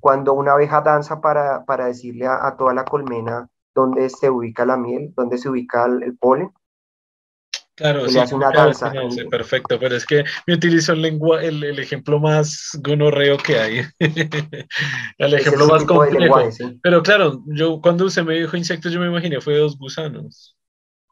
[0.00, 4.76] cuando una abeja danza para, para decirle a, toda la colmena dónde se ubica la
[4.76, 6.52] miel, dónde se ubica el, polen.
[7.74, 8.92] Claro, sí, hace una danza.
[9.30, 13.82] perfecto, pero es que me utilizo el, lengua, el, el ejemplo más gonorreo que hay.
[15.18, 16.40] el ejemplo más complejo.
[16.82, 20.56] Pero claro, yo cuando usted me dijo insectos, yo me imaginé fue dos gusanos.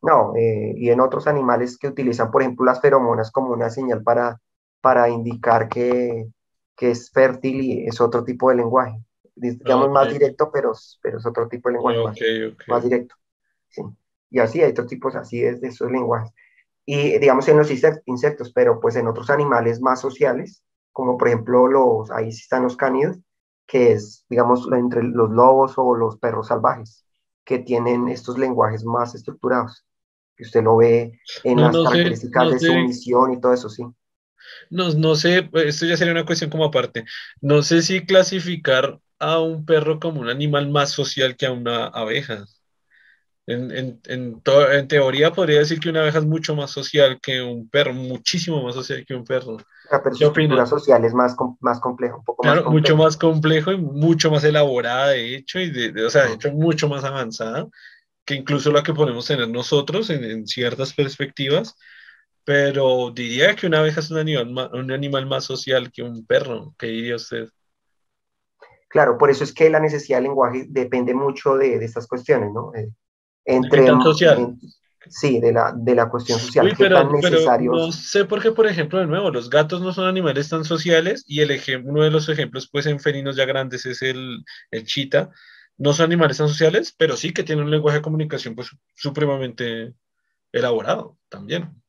[0.03, 4.03] No, eh, y en otros animales que utilizan, por ejemplo, las feromonas como una señal
[4.03, 4.41] para,
[4.81, 6.29] para indicar que,
[6.77, 9.01] que es fértil y es otro tipo de lenguaje.
[9.35, 13.15] Digamos más directo, pero, pero es otro tipo de lenguaje más, directo.
[13.69, 13.83] Sí.
[14.31, 16.33] Y así hay otros tipos así de, de esos lenguajes.
[16.85, 17.71] Y digamos en los
[18.07, 20.63] insectos, pero pues en otros animales más sociales,
[20.93, 23.19] como por ejemplo los, ahí están los cánidos,
[23.67, 27.05] que es, digamos, entre los lobos o los perros salvajes,
[27.45, 29.85] que tienen estos lenguajes más estructurados,
[30.37, 33.85] que usted lo ve en las características de su misión y todo eso, sí.
[34.71, 37.05] No, no sé, esto ya sería una cuestión como aparte.
[37.41, 41.87] No sé si clasificar a un perro como un animal más social que a una
[41.87, 42.45] abeja.
[43.49, 47.41] En, en, en, en, teoría podría decir que una abeja es mucho más social que
[47.41, 49.59] un perro, muchísimo más social que un perro.
[49.89, 53.77] La pero social es más, más complejo, un poco claro, más mucho más complejo y
[53.77, 57.69] mucho más elaborada, de hecho, y de, o sea, de hecho, mucho más avanzada
[58.25, 61.77] que incluso la que podemos tener nosotros en ciertas perspectivas
[62.47, 66.77] pero diría que una abeja es un animal, un animal más social que un perro.
[66.79, 67.49] ¿Qué diría usted?
[68.89, 72.53] Claro, por eso es que la necesidad del lenguaje depende mucho de, de estas cuestiones,
[72.53, 72.73] ¿no?
[72.73, 72.89] Eh,
[73.47, 74.55] entre, social?
[75.09, 76.73] sí, de la, de la cuestión social.
[76.79, 80.65] pero, no sé por qué, por ejemplo, de nuevo, los gatos no son animales tan
[80.65, 84.45] sociales y el ejemplo, uno de los ejemplos, pues, en felinos ya grandes es el,
[84.71, 85.31] el chita.
[85.79, 89.95] No son animales tan sociales, pero sí que tienen un lenguaje de comunicación, pues, supremamente
[90.53, 91.83] elaborado también.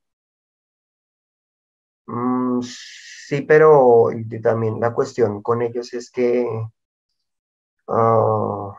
[2.08, 4.08] Mm, sí, pero
[4.44, 6.46] también la cuestión con ellos es que,
[7.88, 8.72] ah,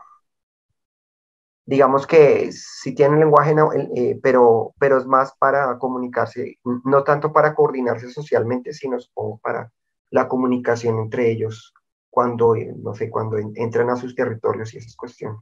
[1.65, 3.53] digamos que sí tienen lenguaje,
[3.95, 8.97] eh, pero, pero es más para comunicarse, no tanto para coordinarse socialmente, sino
[9.41, 9.71] para
[10.09, 11.73] la comunicación entre ellos
[12.09, 15.39] cuando, eh, no sé, cuando entran a sus territorios y esas cuestiones.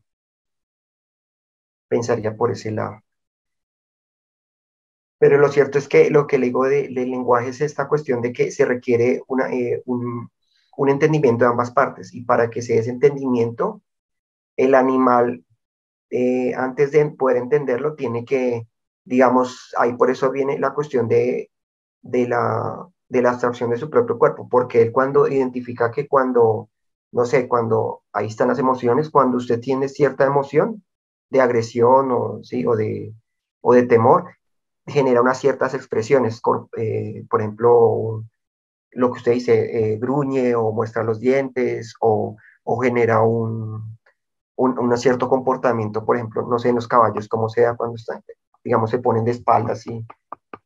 [1.90, 3.02] Pensaría por ese lado.
[5.20, 8.34] Pero lo cierto es que lo que le digo del lenguaje es esta cuestión de
[8.34, 10.30] que se requiere una, eh, un,
[10.78, 13.82] un, entendimiento de ambas partes y para que se dé ese entendimiento,
[14.58, 15.46] el animal,
[16.10, 18.68] eh, antes de poder entenderlo, tiene que,
[19.06, 21.52] digamos, ahí por eso viene la cuestión de,
[22.02, 26.70] de, la, de la abstracción de su propio cuerpo, porque él cuando identifica que cuando,
[27.12, 30.84] no sé, cuando ahí están las emociones, cuando usted tiene cierta emoción
[31.30, 32.66] de agresión o, ¿sí?
[32.66, 33.14] o, de,
[33.62, 34.37] o de temor,
[34.88, 36.42] genera unas ciertas expresiones,
[36.78, 38.24] eh, por ejemplo,
[38.92, 42.38] lo que usted dice, eh, gruñe o muestra los dientes o,
[42.82, 43.98] genera un,
[44.56, 48.22] un, cierto comportamiento, por ejemplo, no sé, en los caballos, cómo sea cuando están,
[48.64, 50.06] digamos, se ponen de espaldas y,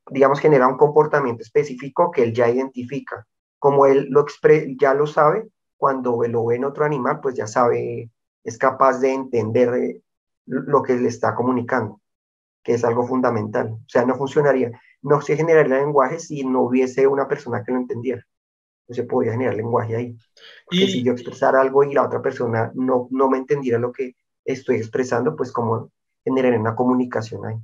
[0.10, 3.28] digamos, genera un comportamiento específico que él ya identifica.
[3.60, 4.26] Como él lo
[4.80, 8.10] ya lo sabe, cuando lo ve en otro animal, pues ya sabe
[8.44, 10.02] es capaz de entender eh,
[10.46, 12.01] lo que le está comunicando,
[12.64, 13.72] que es algo fundamental.
[13.72, 14.72] O sea, no funcionaría,
[15.02, 18.26] no se generaría lenguaje si no hubiese una persona que lo entendiera.
[18.88, 20.18] No se podría generar lenguaje ahí.
[20.66, 24.16] Porque si yo expresara algo y la otra persona no, no me entendiera lo que
[24.46, 25.92] estoy expresando, pues como
[26.24, 27.58] generar una comunicación ahí.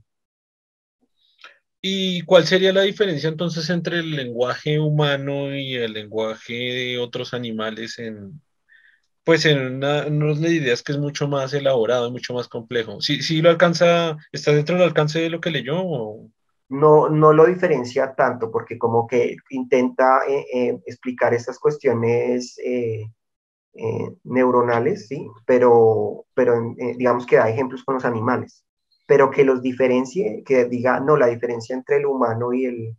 [1.79, 7.33] ¿Y cuál sería la diferencia entonces entre el lenguaje humano y el lenguaje de otros
[7.33, 8.41] animales en,
[9.27, 13.01] pues en una, de ideas que es mucho más elaborado y mucho más complejo?
[13.01, 15.75] ¿Sí, sí lo alcanza, está dentro del alcance de lo que leyó?
[16.69, 23.05] No, no lo diferencia tanto porque como que intenta eh, eh, explicar estas cuestiones eh,
[24.23, 25.27] neuronales, ¿sí?
[25.45, 28.63] Pero, pero digamos que da ejemplos con los animales
[29.07, 32.97] pero que los diferencie, que diga, no, la diferencia entre el humano y el,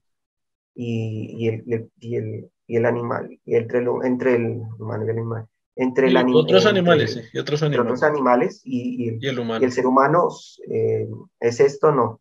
[0.75, 5.19] y, el, y el, y el animal, y entre, el, entre el humano y el
[5.19, 5.49] animal.
[5.81, 7.93] Entre el otros animales, y otros animales.
[7.93, 9.63] otros animales y, el, humano.
[9.63, 10.29] y el ser humano
[10.69, 11.07] eh,
[11.39, 12.21] es esto, no.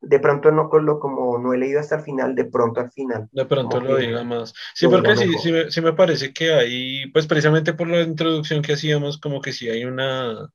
[0.00, 3.28] De pronto no lo, como no he leído hasta el final, de pronto al final.
[3.32, 4.54] De pronto lo diga más.
[4.74, 8.62] Sí, porque sí, sí, me, sí me parece que ahí, pues precisamente por la introducción
[8.62, 10.50] que hacíamos, como que sí hay una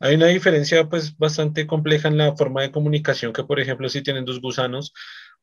[0.00, 4.02] hay una diferencia pues bastante compleja en la forma de comunicación que, por ejemplo, si
[4.02, 4.92] tienen dos gusanos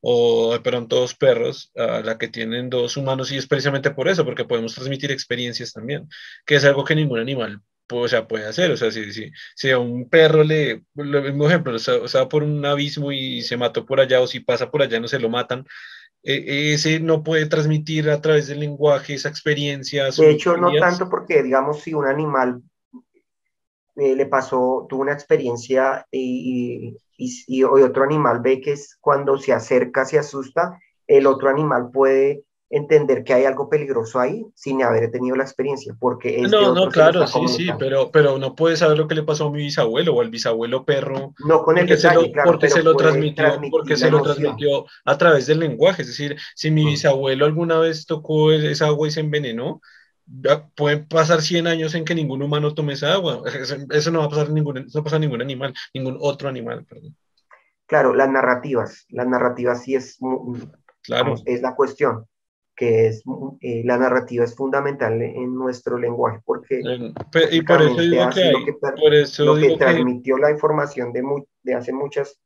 [0.00, 4.08] o de pronto dos perros, a la que tienen dos humanos, y es precisamente por
[4.08, 6.08] eso, porque podemos transmitir experiencias también,
[6.46, 8.70] que es algo que ningún animal o sea, puede hacer.
[8.70, 12.42] O sea, si, si, si, a un perro le, lo mismo ejemplo, o sea, por
[12.42, 15.28] un abismo y se mató por allá, o si pasa por allá no se lo
[15.28, 15.66] matan,
[16.22, 20.10] e, ese no puede transmitir a través del lenguaje esa experiencia.
[20.10, 22.62] De hecho, no tanto porque, digamos, si un animal
[23.98, 29.52] eh, le pasó, tuvo una experiencia y, y, otro animal ve que es cuando se
[29.52, 35.10] acerca, se asusta, el otro animal puede entender que hay algo peligroso ahí sin haber
[35.10, 39.08] tenido la experiencia, porque No, no, claro, sí, sí, pero, pero no puede saber lo
[39.08, 41.34] que le pasó a mi bisabuelo o al bisabuelo perro.
[41.44, 45.60] No con el detalle, Porque se lo transmitió, porque se lo transmitió a través del
[45.60, 46.88] lenguaje, es decir, si mi mm.
[46.88, 49.80] bisabuelo alguna vez tocó esa agua y se envenenó,
[50.74, 53.42] pueden pasar 100 años en que ningún humano tome esa agua.
[53.90, 57.16] Eso no va a pasar ningún, no pasa ningún animal, ningún otro animal, perdón.
[57.86, 60.18] Claro, las narrativas, las narrativas sí es,
[61.02, 61.36] claro.
[61.46, 62.26] es la cuestión,
[62.76, 63.22] que es,
[63.62, 66.82] eh, la narrativa es fundamental en nuestro lenguaje, porque
[67.50, 71.22] y por eso digo que, lo que, por eso lo que transmitió la información de,
[71.62, 72.38] de hace muchas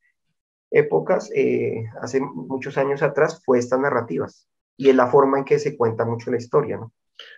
[0.70, 5.58] épocas, eh, hace muchos años atrás, fue estas narrativas, y es la forma en que
[5.58, 6.92] se cuenta mucho la historia, ¿no?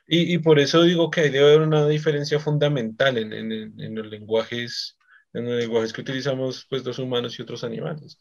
[0.07, 4.07] Y, y, por eso digo que debe haber una diferencia fundamental en, en, en, los
[4.07, 4.99] lenguajes,
[5.33, 8.19] en los lenguajes que utilizamos pues los humanos y otros animales.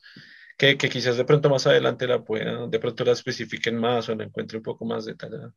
[0.58, 4.16] Que, que, quizás de pronto más adelante la puedan, de pronto la especifiquen más o
[4.16, 5.54] la encuentre un poco más detallada.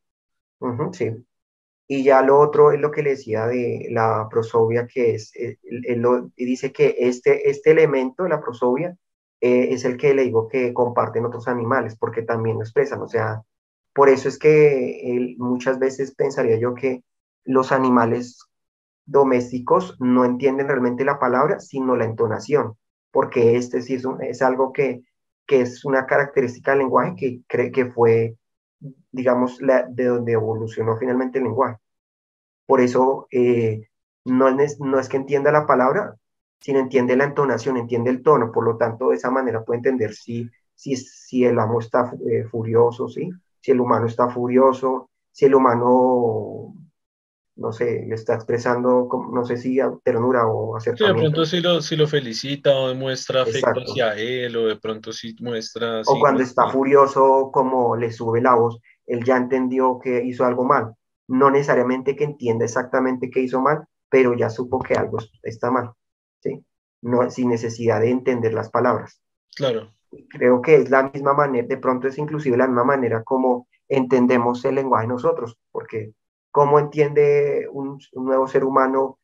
[0.93, 1.13] sí.
[1.89, 5.59] Y ya lo otro es lo que le decía de la prosovia, que es, eh,
[5.63, 6.05] él,
[6.37, 8.97] dice que este, este elemento, la prosovia,
[9.41, 13.09] eh, es el que le digo que comparten otros animales, porque también lo expresan, o
[13.09, 13.43] sea,
[13.97, 17.03] por eso es que muchas veces pensaría yo que
[17.45, 18.47] los animales
[19.07, 22.77] domésticos no entienden realmente la palabra, sino la entonación,
[23.11, 25.03] porque este sí es, algo que,
[25.47, 28.37] que, es una característica del lenguaje que cree que fue,
[29.13, 31.79] digamos, la, de donde evolucionó finalmente el lenguaje.
[32.67, 33.89] Por eso eh,
[34.27, 36.17] no, es, no es que entienda la palabra,
[36.61, 40.13] sino entiende la entonación, entiende el tono, por lo tanto, de esa manera puede entender
[40.13, 43.31] si, si, si el amo está eh, furioso, ¿sí?
[43.67, 46.73] Si el humano está furioso, si el humano,
[47.57, 51.19] no sé, le está expresando, no sé si ternura o acercamiento.
[51.19, 54.77] Sí, de pronto si lo, si lo felicita o demuestra afecto hacia él, o de
[54.77, 56.03] pronto si muestra...
[56.07, 60.65] O cuando está furioso, como le sube la voz, él ya entendió que hizo algo
[60.65, 60.95] mal.
[61.27, 65.91] No necesariamente que entienda exactamente qué hizo mal, pero ya supo que algo está mal,
[66.39, 66.65] ¿sí?
[67.03, 69.21] No, sin necesidad de entender las palabras.
[69.57, 69.96] Claro
[70.29, 74.65] creo que es la misma manera, de pronto es inclusive la misma manera como entendemos
[74.65, 76.13] el lenguaje nosotros, porque
[76.51, 79.19] cómo entiende un, nuevo ser humano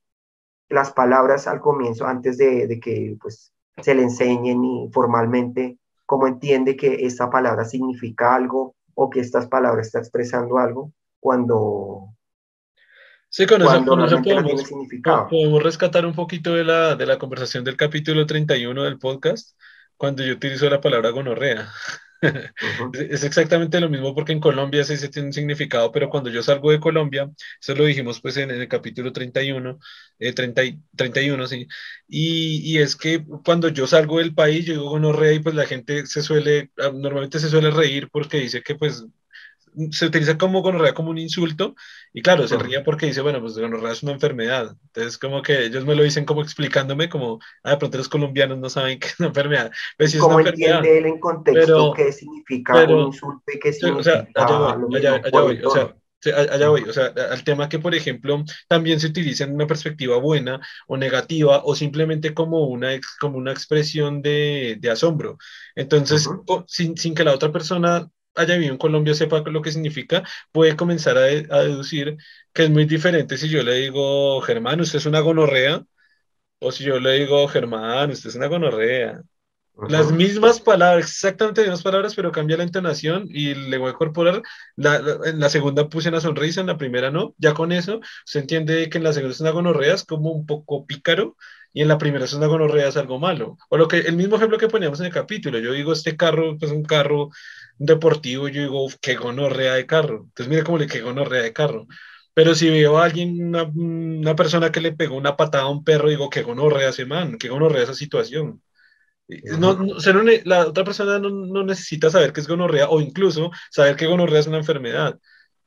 [0.69, 6.77] las palabras al comienzo, antes de, que pues, se le enseñen y formalmente, cómo entiende
[6.77, 12.09] que esta palabra significa algo o que estas palabras está expresando algo cuando...
[13.29, 13.83] Sí, con eso,
[14.23, 14.71] podemos,
[15.31, 19.57] podemos, rescatar un poquito de la, de la conversación del capítulo 31 del podcast,
[19.97, 21.71] cuando yo utilizo la palabra gonorrea.
[22.95, 26.43] Es exactamente lo mismo porque en Colombia sí se tiene un significado, pero cuando yo
[26.43, 27.29] salgo de Colombia,
[27.61, 29.79] eso lo dijimos pues en, el capítulo 31,
[30.19, 30.63] eh, 30,
[30.97, 31.67] 31, sí,
[32.09, 35.67] y, y, es que cuando yo salgo del país, yo digo gonorrea y pues la
[35.67, 39.05] gente se suele, ah, normalmente se suele reír porque dice que pues
[39.91, 41.75] se utiliza como gonorrea como un insulto
[42.13, 44.77] y claro, se ríe porque dice, bueno, pues gonorrea es una enfermedad.
[44.87, 48.59] Entonces, como que ellos me lo dicen como explicándome como, ah, de pronto los colombianos
[48.59, 49.71] no saben que es una enfermedad.
[49.97, 54.01] Pues, ¿Cómo entiende él en contexto qué significa un insulto y qué significa?
[54.01, 55.95] O sea, allá voy, allá, voy, o sea,
[56.31, 60.19] allá voy, o sea, al tema que, por ejemplo, también se utiliza en una perspectiva
[60.19, 62.91] buena o negativa o simplemente como una,
[63.21, 65.39] como una expresión de, de asombro.
[65.75, 66.29] Entonces,
[66.67, 70.23] sin, sin, que la otra persona haya vivido en Colombia sepa lo que significa,
[70.53, 72.17] puede comenzar a, a, deducir
[72.53, 75.85] que es muy diferente si yo le digo, Germán, usted es una gonorrea,
[76.61, 79.23] o si yo le digo, Germán, usted es una gonorrea.
[79.89, 84.43] Las mismas palabras, exactamente las mismas palabras, pero cambia la entonación y el lenguaje corporal.
[84.77, 87.35] La, en la segunda puse una sonrisa, en la primera no.
[87.39, 90.47] Ya con eso se entiende que en la segunda es una gonorrea, es como un
[90.47, 91.37] poco pícaro,
[91.73, 93.57] y en la primera es una gonorrea, es algo malo.
[93.71, 96.57] O lo que, el mismo ejemplo que poníamos en el capítulo, yo digo, este carro
[96.61, 97.31] es un carro
[97.79, 100.25] deportivo, yo digo, qué gonorrea de carro.
[100.29, 101.87] Entonces mire cómo le qué gonorrea de carro.
[102.35, 105.85] Pero si veo a alguien, una, una, persona que le pegó una patada a un
[105.85, 108.63] perro, digo, qué gonorrea ese man, qué gonorrea esa situación.
[109.59, 109.97] No, no,
[110.45, 114.41] la otra persona no, no, necesita saber qué es gonorrea o incluso saber que gonorrea
[114.41, 115.19] es una enfermedad.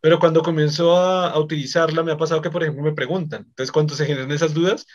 [0.01, 3.45] Pero cuando comienzo a, a, utilizarla, me ha pasado que, por ejemplo, me preguntan.
[3.47, 4.85] Entonces, cuando se generan esas dudas,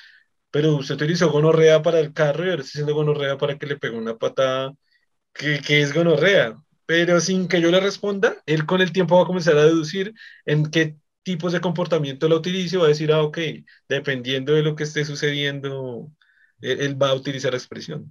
[0.50, 3.76] pero usted utilizó gonorrea para el carro y ahora está haciendo gonorrea para que le
[3.76, 4.74] pegue una patada,
[5.32, 6.58] que, que es gonorrea.
[6.86, 10.14] Pero sin que yo le responda, él con el tiempo va a comenzar a deducir
[10.44, 13.38] en qué tipos de comportamiento la utilice y va a decir, ah, ok,
[13.88, 16.10] dependiendo de lo que esté sucediendo,
[16.60, 18.10] él, él va a utilizar la expresión.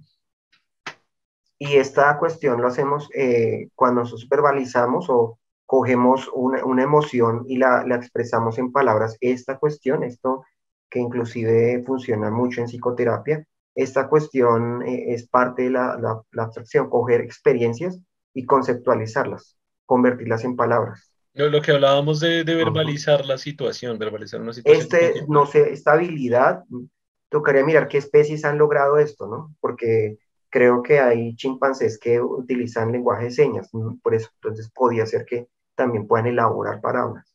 [1.62, 7.58] Y esta cuestión lo hacemos eh, cuando nosotros verbalizamos o cogemos una, una emoción y
[7.58, 9.18] la, la, expresamos en palabras.
[9.20, 10.42] Esta cuestión, esto
[10.90, 16.42] que inclusive funciona mucho en psicoterapia, esta cuestión eh, es parte de la, la, la,
[16.42, 17.98] abstracción, coger experiencias
[18.34, 21.12] y conceptualizarlas, convertirlas en palabras.
[21.34, 23.28] Lo, lo que hablábamos de, de verbalizar uh -huh.
[23.28, 24.82] la situación, verbalizar una situación.
[24.82, 26.64] Este, no sé, esta habilidad,
[27.28, 29.54] tocaría mirar qué especies han logrado esto, ¿no?
[29.60, 30.18] Porque
[30.50, 33.70] creo que hay chimpancés que utilizan lenguaje de señas,
[34.02, 37.29] por eso entonces podía ser que también puedan elaborar palabras.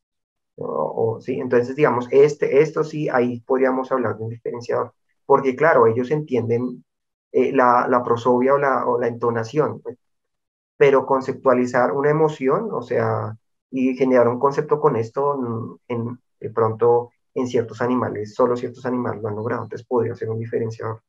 [0.58, 4.94] O, sí, entonces digamos, este, esto sí, ahí podríamos hablar de un diferenciador,
[5.26, 6.84] porque claro, ellos entienden
[7.32, 9.98] eh, la, la, prosopia o la, o la entonación, pues,
[10.78, 13.38] pero conceptualizar una emoción, o sea,
[13.72, 19.22] y generar un concepto con esto, en, de pronto en ciertos animales, solo ciertos animales
[19.22, 21.02] lo han logrado, entonces podría ser un diferenciador.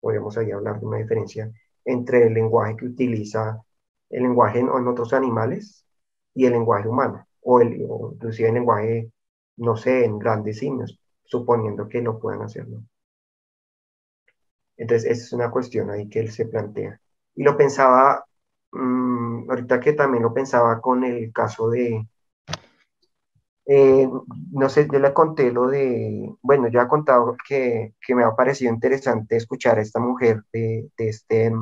[0.00, 1.50] Podríamos ahí hablar de una diferencia
[1.84, 3.62] entre el lenguaje que utiliza
[4.10, 5.84] el lenguaje en, en otros animales
[6.34, 9.12] y el lenguaje humano, o, el, o inclusive el lenguaje,
[9.56, 12.68] no sé, en grandes simios, suponiendo que lo puedan hacer.
[12.68, 12.84] ¿no?
[14.76, 17.00] Entonces, esa es una cuestión ahí que él se plantea.
[17.36, 18.24] Y lo pensaba,
[18.72, 22.06] mmm, ahorita que también lo pensaba con el caso de,
[23.66, 24.08] eh,
[24.52, 28.34] no sé, yo le conté lo de, bueno, yo he contado que, que, me ha
[28.36, 31.52] parecido interesante escuchar a esta mujer de, de este,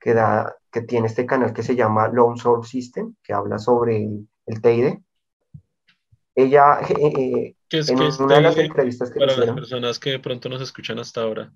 [0.00, 4.08] que, da, que tiene este canal que se llama Lone Soul System, que habla sobre
[4.46, 4.98] el, TID.
[6.34, 10.10] Ella, eh, eh es, en es una de las entrevistas que Para las personas que
[10.10, 11.52] de pronto nos escuchan hasta ahora.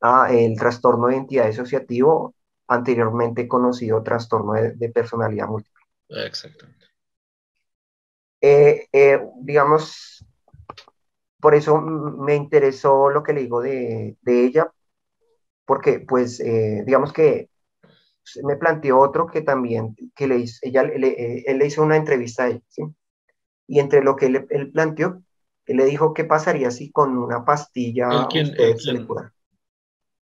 [0.00, 2.34] Ah, el trastorno de identidad asociativo,
[2.68, 5.82] anteriormente conocido trastorno de, de personalidad múltiple.
[6.08, 6.86] Exactamente.
[8.40, 10.24] Eh, eh, digamos,
[11.40, 14.70] por eso me interesó lo que le digo de, de ella,
[15.64, 17.48] porque pues eh, digamos que
[18.42, 22.44] me planteó otro que también, que le hizo, ella, le, él le hizo una entrevista
[22.44, 22.82] a ella, ¿sí?
[23.68, 25.22] Y entre lo que él, él planteó,
[25.66, 29.32] él le dijo qué pasaría si con una pastilla quién, se le cura.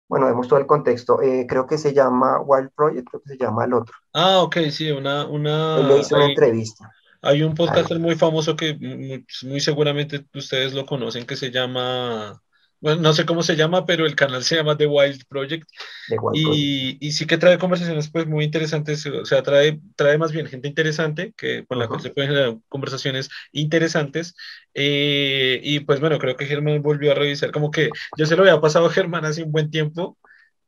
[0.09, 1.23] Bueno, vemos todo el contexto.
[1.23, 3.95] Eh, creo que se llama Wild Project, creo que se llama el otro.
[4.13, 5.27] Ah, ok, sí, una...
[5.27, 5.79] una...
[5.79, 6.91] Él le hizo una entrevista.
[7.23, 12.43] Hay un podcaster muy famoso que muy, muy, seguramente ustedes lo conocen que se llama,
[12.83, 15.69] bueno, no sé cómo se llama, pero el canal se llama The Wild Project.
[16.09, 17.03] The Wild y, Project.
[17.03, 20.67] y, sí que trae conversaciones pues muy interesantes, o sea, trae, trae más bien gente
[20.67, 21.91] interesante que, con la uh -huh.
[21.91, 24.35] cual se pueden generar conversaciones interesantes.
[24.75, 28.43] Eh, y pues bueno, creo que Germán volvió a revisar, como que yo se lo
[28.43, 30.19] había pasado a Germán hace un buen tiempo,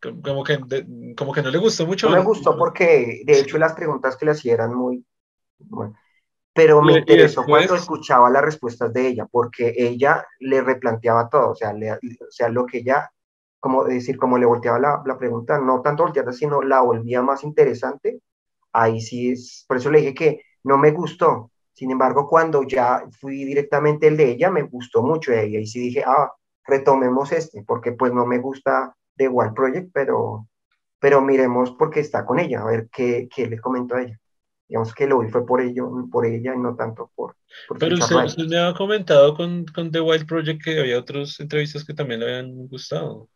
[0.00, 2.08] como que, de, como que no le gustó mucho.
[2.08, 5.04] No me gustó porque de hecho las preguntas que le hacían eran muy...
[5.58, 5.96] Bueno,
[6.54, 7.66] pero me interesó después...
[7.66, 11.98] cuando escuchaba las respuestas de ella, porque ella le replanteaba todo, o sea, le, o
[12.30, 13.10] sea lo que ella,
[13.58, 17.42] como decir, como le volteaba la, la pregunta, no tanto volteada, sino la volvía más
[17.42, 18.20] interesante,
[18.72, 23.04] ahí sí es, por eso le dije que no me gustó, sin embargo, cuando ya
[23.20, 26.32] fui directamente el de ella, me gustó mucho de ella, y sí dije, ah,
[26.66, 30.46] retomemos este, porque pues no me gusta The Wild Project, pero,
[31.00, 34.20] pero miremos porque está con ella, a ver qué, qué le comentó a ella.
[34.68, 37.36] Digamos que lo vi fue por ello, por ella y no tanto por...
[37.78, 41.94] Pero usted, me ha comentado con, con The Wild Project que había otras entrevistas que
[41.94, 43.28] también le habían gustado.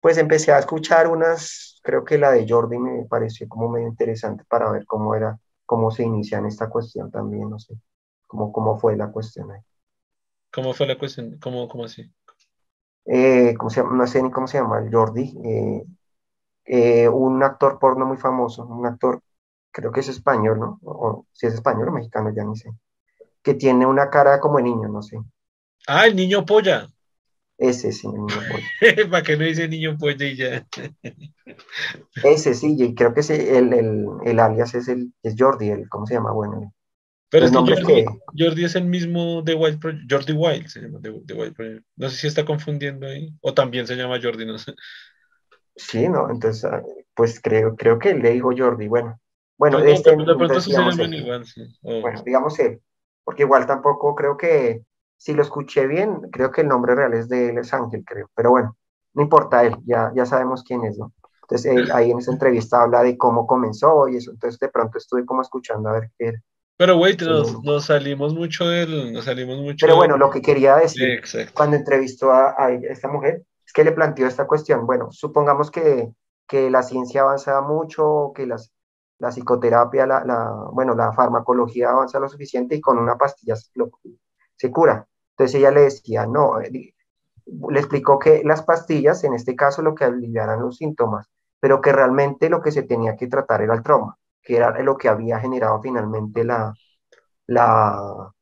[0.00, 4.44] Pues empecé a escuchar unas, creo que la de Jordi me pareció como medio interesante
[4.48, 7.74] para ver cómo era, cómo se inicia en esta cuestión también, no sé,
[8.26, 9.60] cómo, cómo fue la cuestión ahí.
[10.52, 11.38] ¿Cómo fue la cuestión?
[11.40, 12.10] ¿Cómo, cómo así?
[13.04, 13.96] Eh, ¿cómo se llama?
[13.96, 15.84] No sé ni cómo se llama, Jordi, eh,
[16.66, 19.22] eh, un actor porno muy famoso, un actor,
[19.78, 20.80] creo que es español, ¿no?
[20.82, 22.70] O, si es español o mexicano, ya ni sé,
[23.42, 25.18] que tiene una cara como de niño, no sé.
[25.86, 26.88] Ah, el niño polla.
[27.56, 29.10] Ese sí, el niño polla.
[29.10, 30.66] ¿Para qué no dice niño polla y ya?
[32.24, 36.06] Ese sí, y creo que el, el, el, alias es, el, es Jordi, el, ¿cómo
[36.06, 36.32] se llama?
[36.32, 36.74] Bueno,
[37.30, 37.52] pero es
[37.86, 38.06] que
[38.36, 41.84] Jordi, es el mismo de Wild Project, Jordi Wild se llama de, Wild Project.
[41.96, 44.72] No sé si está confundiendo ahí, o también se llama Jordi, no sé.
[45.76, 46.82] Sí, no, entonces, ah,
[47.14, 49.20] pues creo, creo que le dijo Jordi, bueno.
[49.58, 50.10] Bueno, este,
[50.60, 51.62] se llaman igual, sí.
[51.82, 52.80] Bueno, digamos él,
[53.24, 54.82] porque igual tampoco creo que,
[55.16, 58.30] si lo escuché bien, creo que el nombre real es de él, es Ángel, creo,
[58.34, 58.76] pero bueno,
[59.14, 61.12] no importa él, ya, ya sabemos quién es, ¿no?
[61.42, 64.98] Entonces, él, ahí en esa entrevista habla de cómo comenzó y eso, entonces de pronto
[64.98, 66.42] estuve como escuchando a ver qué era.
[66.76, 69.12] Pero, güey, nos, salimos mucho del.
[69.12, 71.20] Nos salimos mucho Pero bueno, lo que quería decir
[71.52, 74.86] cuando entrevistó a, esta mujer es que le planteó esta cuestión.
[74.86, 76.12] Bueno, supongamos que,
[76.46, 78.72] que la ciencia avanza mucho, que las,
[79.18, 85.06] la psicoterapia, la, bueno, la farmacología avanza lo suficiente y con una pastilla se cura.
[85.30, 86.94] Entonces ella le decía, no, eh,
[87.70, 91.28] le explicó que las pastillas, en este caso, lo que aliviaran los síntomas,
[91.60, 94.96] pero que realmente lo que se tenía que tratar era el trauma que era lo
[94.96, 96.72] que había generado finalmente la,
[97.46, 98.32] la,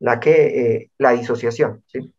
[0.00, 1.84] la, que, eh, la disociación.
[1.86, 2.12] ¿sí?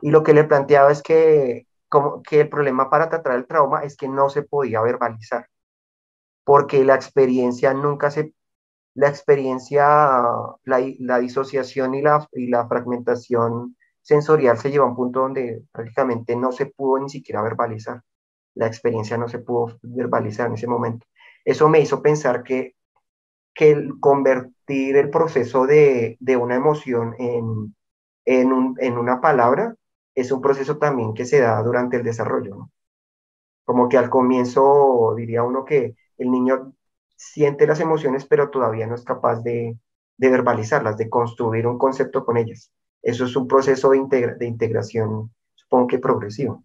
[0.00, 3.82] Y lo que le planteaba es que, como, que el problema para tratar el trauma
[3.84, 5.46] es que no se podía verbalizar,
[6.48, 8.32] porque la experiencia nunca se...
[8.94, 9.84] La experiencia,
[10.64, 15.64] la, la disociación y la, y la fragmentación sensorial se llevó a un punto donde
[15.70, 18.00] prácticamente no se pudo ni siquiera verbalizar.
[18.54, 21.06] La experiencia no se pudo verbalizar en ese momento.
[21.44, 22.76] Eso me hizo pensar que,
[23.52, 27.76] que el convertir el proceso de, de una emoción en,
[28.24, 29.74] en, un, en, una palabra
[30.14, 32.54] es un proceso también que se da durante el desarrollo.
[32.56, 32.70] ¿no?
[33.66, 36.74] Como que al comienzo diría uno que el niño
[37.16, 39.76] siente las emociones, pero todavía no es capaz de,
[40.18, 42.70] verbalizarlas, de construir un concepto con ellas.
[43.02, 46.64] Eso es un proceso de, integración, supongo que progresivo.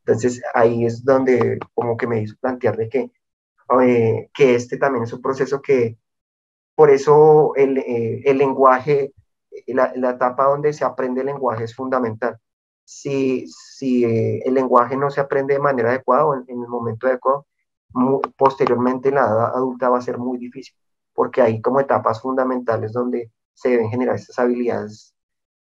[0.00, 3.10] Entonces ahí es donde como que me hizo plantear de que
[3.82, 5.98] eh, que este también es un proceso que,
[6.76, 9.12] por eso el, eh, lenguaje,
[9.66, 12.38] la, la, etapa donde se aprende el lenguaje es fundamental.
[12.84, 17.08] Si, si eh, el lenguaje no se aprende de manera adecuada o en, el momento
[17.08, 17.46] adecuado,
[18.36, 20.74] posteriormente en la edad adulta va a ser muy difícil,
[21.14, 25.14] porque hay como etapas fundamentales donde se deben generar estas habilidades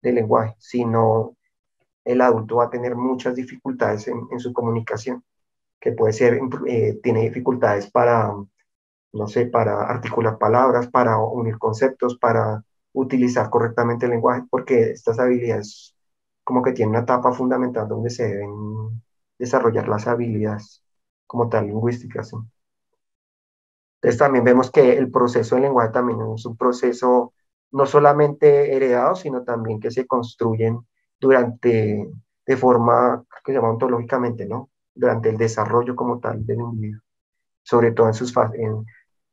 [0.02, 0.54] del lenguaje.
[0.58, 1.36] Si no,
[2.04, 5.24] el adulto va a tener muchas dificultades en, en su comunicación
[5.82, 8.32] que puede ser, eh, tiene dificultades para,
[9.12, 15.18] no sé, para articular palabras, para unir conceptos, para utilizar correctamente el lenguaje, porque estas
[15.18, 15.96] habilidades
[16.44, 19.02] como que tienen una etapa fundamental donde se deben
[19.38, 20.82] desarrollar las habilidades
[21.32, 22.30] como tal lingüísticas.
[23.96, 27.32] Entonces también vemos que el proceso del lenguaje también es un proceso
[27.70, 30.86] no solamente heredado, sino también que se construyen
[31.18, 32.06] durante,
[32.46, 34.68] de forma, que se llama ontológicamente, ¿no?
[34.94, 37.00] durante el desarrollo como tal del individuo,
[37.62, 38.84] sobre todo en, sus, en,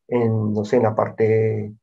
[0.08, 1.74] en, no sé, en la parte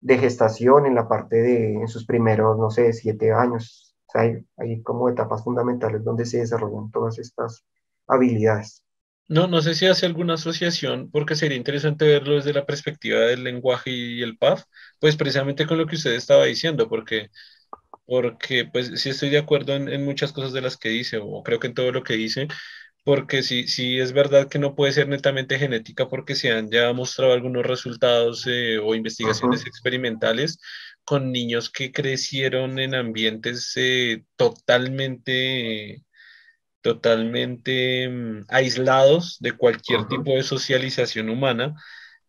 [0.00, 3.96] de gestación, en la parte de, en sus primeros, no sé, siete años.
[4.14, 7.64] hay, hay como etapas fundamentales donde se desarrollan todas estas
[8.06, 8.85] habilidades.
[9.28, 13.42] No, no sé si hace alguna asociación, porque sería interesante verlo desde la perspectiva del
[13.42, 14.64] lenguaje y el PAF,
[15.00, 17.30] pues precisamente con lo que usted estaba diciendo, porque,
[18.06, 21.42] porque pues sí estoy de acuerdo en, en muchas cosas de las que dice, o
[21.44, 22.48] creo que en todo lo que dice,
[23.04, 26.92] porque sí, sí es verdad que no puede ser netamente genética porque se han ya
[26.94, 30.60] mostrado algunos resultados eh, o investigaciones experimentales
[31.04, 36.04] con niños que crecieron en ambientes eh, totalmente,
[36.86, 41.74] totalmente mm, aislados de cualquier tipo de socialización humana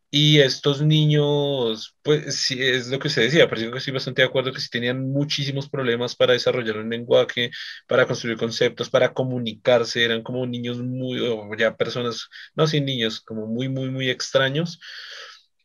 [0.09, 4.21] y estos niños, pues sí, es lo que usted decía, pero yo que estoy bastante
[4.21, 7.51] de acuerdo que sí tenían muchísimos problemas para desarrollar un lenguaje,
[7.87, 13.21] para construir conceptos, para comunicarse, eran como niños muy, o ya personas, no sin niños,
[13.21, 14.79] como muy, muy, muy extraños.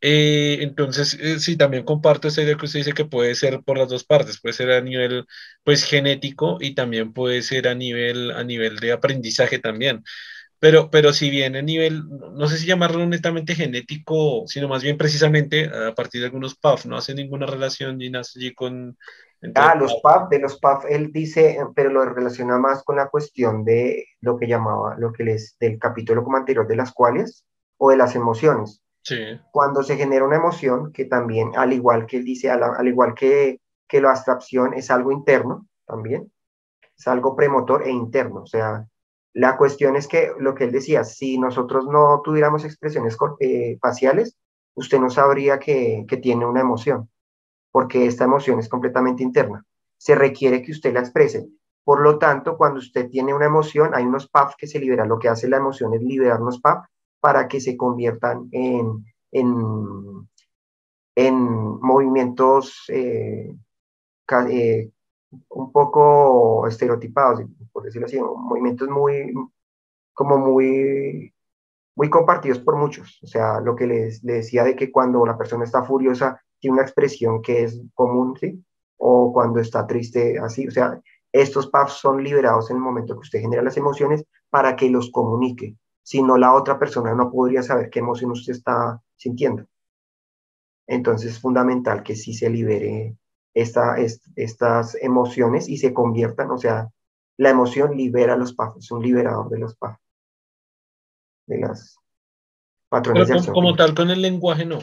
[0.04, 3.78] Eh, entonces, eh, sí, también comparto esta idea que usted dice que puede ser por
[3.78, 5.26] las dos partes, puede ser a nivel,
[5.62, 10.02] pues, genético y también puede ser a nivel, a nivel de aprendizaje también
[10.60, 14.98] Pero, pero si bien a nivel, no sé si llamarlo netamente genético, sino más bien
[14.98, 18.98] precisamente a partir de algunos PAF, no hace ninguna relación allí con...
[19.56, 23.64] Ah, los PAF, de los PAF, él dice, pero lo relaciona más con la cuestión
[23.64, 27.44] de lo que llamaba, lo que les, del capítulo como anterior de las cuales,
[27.78, 28.81] o de las emociones.
[29.02, 29.40] Sí.
[29.50, 33.60] Cuando se genera una emoción, que también, al igual que él dice, al, igual que,
[33.88, 36.32] que la abstracción es algo interno también,
[36.96, 38.86] es algo premotor e interno, o sea,
[39.34, 44.36] la cuestión es que lo que él decía, si nosotros no tuviéramos expresiones eh, faciales,
[44.74, 47.08] usted no sabría que, tiene una emoción,
[47.70, 49.64] porque esta emoción es completamente interna.
[49.96, 51.48] Se requiere que usted la exprese.
[51.84, 55.08] Por lo tanto, cuando usted tiene una emoción, hay unos PAF que se liberan.
[55.08, 56.84] Lo que hace la emoción es liberar unos PAF
[57.22, 60.26] para que se conviertan en, en,
[61.80, 63.54] movimientos eh,
[64.50, 64.90] eh,
[65.50, 69.32] un poco estereotipados, por decirlo así, movimientos muy,
[70.12, 71.32] como muy,
[71.94, 73.20] muy compartidos por muchos.
[73.22, 76.82] O sea, lo que les, decía de que cuando la persona está furiosa tiene una
[76.82, 78.64] expresión que es común, ¿sí?
[78.96, 80.66] O cuando está triste, así.
[80.66, 81.00] O sea,
[81.30, 85.12] estos puffs son liberados en el momento que usted genera las emociones para que los
[85.12, 85.76] comunique.
[86.02, 89.66] Si no, la otra persona no podría saber qué emoción usted está sintiendo.
[90.86, 93.16] Entonces es fundamental que sí se libere
[93.54, 93.96] esta,
[94.36, 96.90] estas emociones y se conviertan, o sea,
[97.36, 100.00] la emoción libera los pafos, es un liberador de los pafos,
[101.46, 101.98] de las
[102.88, 103.48] patrones.
[103.48, 104.78] Como tal, con el lenguaje no.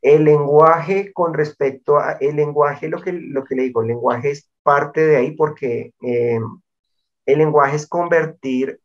[0.00, 4.32] El lenguaje con respecto a el lenguaje, lo que, lo que le digo, el lenguaje
[4.32, 6.40] es parte de ahí porque eh,
[7.26, 8.80] el lenguaje es convertir,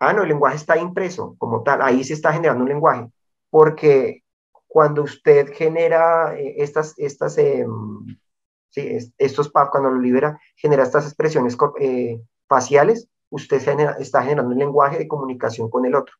[0.00, 3.06] ah, no, el lenguaje está impreso como tal, ahí se está generando un lenguaje,
[3.50, 4.24] porque
[4.66, 7.66] cuando usted genera eh, estas, estas eh,
[8.70, 13.62] sí, estos cuando lo libera, genera estas expresiones eh, faciales, usted
[13.98, 16.14] está generando un lenguaje de comunicación con el otro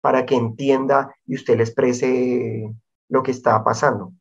[0.00, 2.74] para que entienda y usted le exprese
[3.08, 4.12] lo que está pasando.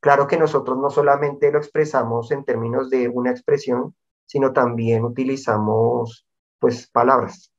[0.00, 3.94] Claro que nosotros no solamente lo expresamos en términos de una expresión,
[4.26, 6.26] sino también utilizamos
[6.58, 7.52] pues palabras,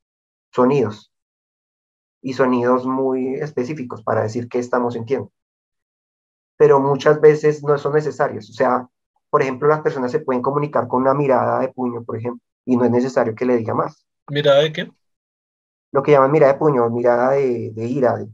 [0.51, 1.11] sonidos
[2.21, 5.31] y sonidos muy específicos para decir qué estamos sintiendo.
[6.57, 8.49] Pero muchas veces no son necesarios.
[8.49, 8.87] O sea,
[9.29, 12.75] por ejemplo, las personas se pueden comunicar con una mirada de puño, por ejemplo, y
[12.75, 14.05] no es necesario que le diga más.
[14.29, 14.91] ¿Mirada de qué?
[15.91, 18.25] Lo que llaman mirada de puño, mirada de, ira.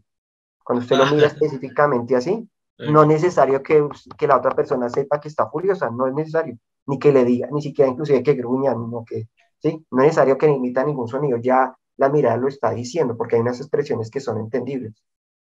[0.63, 1.11] cuando usted lo ah.
[1.11, 3.87] mira específicamente así, no es necesario que,
[4.17, 6.57] que la otra persona sepa que está furiosa, no es necesario,
[6.87, 9.29] ni que le diga, ni siquiera inclusive que gruña, no que,
[9.61, 9.85] ¿sí?
[9.91, 13.41] No es necesario que emita ningún sonido, ya la mirada lo está diciendo, porque hay
[13.41, 14.93] unas expresiones que son entendibles.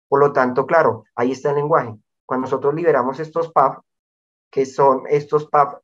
[0.07, 1.95] Por lo tanto, claro, ahí está el lenguaje.
[2.25, 3.79] Cuando nosotros liberamos estos PAF,
[4.49, 5.75] que son estos PAF,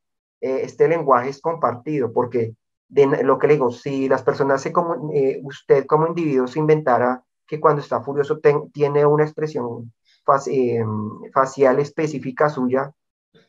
[0.41, 2.55] eh, este lenguaje es compartido, porque
[2.87, 6.59] de lo que le digo, si las personas, se como, eh, usted como individuo se
[6.59, 8.39] inventara que cuando está furioso
[8.71, 9.91] tiene una expresión
[10.47, 10.83] eh,
[11.33, 12.91] facial específica suya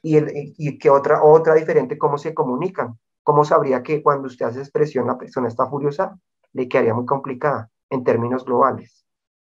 [0.02, 2.98] y, el, y que otra, otra diferente, ¿cómo se comunican?
[3.22, 6.18] ¿Cómo sabría que cuando usted hace expresión la persona está furiosa?
[6.52, 9.04] Le quedaría muy complicada en términos globales.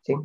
[0.01, 0.15] ¿sí?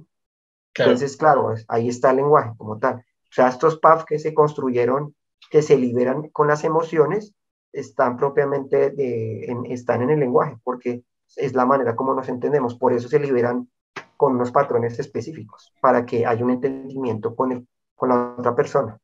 [0.75, 2.97] Entonces, claro, ahí está el lenguaje como tal.
[2.97, 5.15] O sea, estos PAF que se construyeron,
[5.51, 7.35] que se liberan con las emociones,
[7.73, 11.05] están propiamente de, en, están en el lenguaje, porque
[11.37, 12.75] es la manera como nos entendemos.
[12.75, 13.69] Por eso se liberan
[14.17, 18.99] con unos patrones específicos, para que haya un entendimiento con, el, con la otra persona.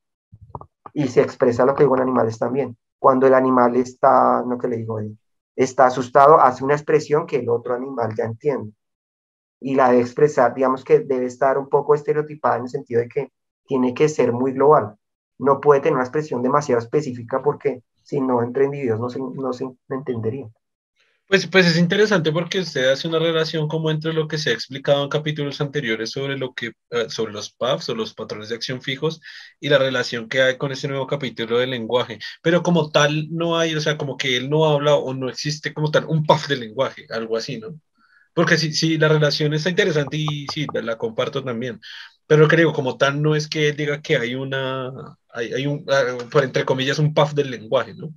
[0.93, 2.77] Y se expresa lo que digo en animales también.
[2.99, 5.01] Cuando el animal está, no que le digo,
[5.59, 8.73] está asustado, hace una expresión que el otro animal ya entiende.
[9.61, 13.09] Y la de expresar, digamos que debe estar un poco estereotipada en el sentido de
[13.09, 13.33] que
[13.67, 14.97] tiene que ser muy global.
[15.39, 19.53] No puede tener una expresión demasiado específica porque si no, entre individuos no se, no
[19.53, 20.49] se entendería.
[21.29, 24.53] Pues, pues es interesante porque usted hace una relación como entre lo que se ha
[24.55, 28.55] explicado en capítulos anteriores sobre lo que eh, sobre los PAFs o los patrones de
[28.55, 29.21] acción fijos
[29.61, 32.19] y la relación que hay con este nuevo capítulo del lenguaje.
[32.43, 35.75] Pero como tal no hay, o sea, como que él no habla o no existe
[35.75, 37.79] como tal un PAF de lenguaje, algo así, ¿no?
[38.35, 41.81] Porque sí, sí, la relación está interesante y sí, la comparto también.
[42.27, 44.91] Pero creo, como tal, no es que él diga que hay una,
[45.31, 48.13] hay, hay un, ah, por entre comillas, un PAF del lenguaje, ¿no?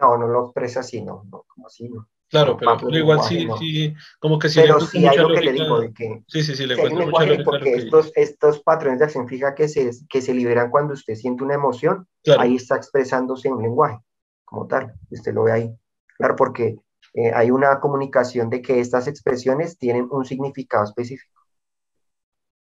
[0.00, 2.08] No, no lo expresa así, no, no como así, no.
[2.30, 4.60] Claro, pero, igual sí, sí, como que sí.
[4.60, 7.42] Pero sí hay lo que le digo, de que sí, sí, sí, le mucha lógica
[7.44, 11.42] Porque estos, estos patrones de acción fija que se, que se liberan cuando usted siente
[11.42, 12.06] una emoción,
[12.38, 13.98] ahí está expresándose en un lenguaje,
[14.44, 15.76] como tal, usted lo ve ahí.
[16.16, 16.76] Claro, porque
[17.14, 21.42] eh, hay una comunicación de que estas expresiones tienen un significado específico,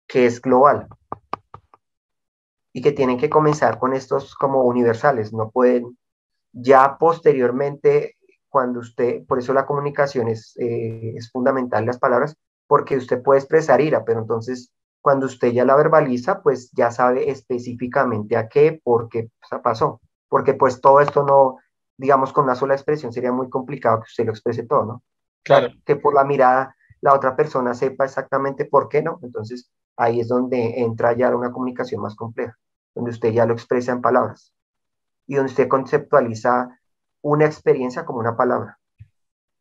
[0.08, 0.88] que es global,
[2.72, 5.96] y que tienen que comenzar con estos como universales, no pueden
[6.54, 8.16] ya posteriormente,
[8.48, 12.36] cuando usted, por eso la comunicación es, eh, es fundamental, las palabras,
[12.66, 17.30] porque usted puede expresar ira, pero entonces cuando usted ya la verbaliza, pues ya sabe
[17.30, 19.28] específicamente a qué, por qué
[19.62, 21.58] pasó, porque pues todo esto no,
[21.98, 25.02] digamos, con una sola expresión sería muy complicado que usted lo exprese todo, ¿no?
[25.42, 25.68] Claro.
[25.84, 29.18] Que por la mirada la otra persona sepa exactamente por qué no.
[29.22, 32.56] Entonces ahí es donde entra ya una comunicación más compleja,
[32.94, 34.54] donde usted ya lo expresa en palabras
[35.26, 36.80] y donde usted conceptualiza
[37.22, 38.78] una experiencia como una palabra.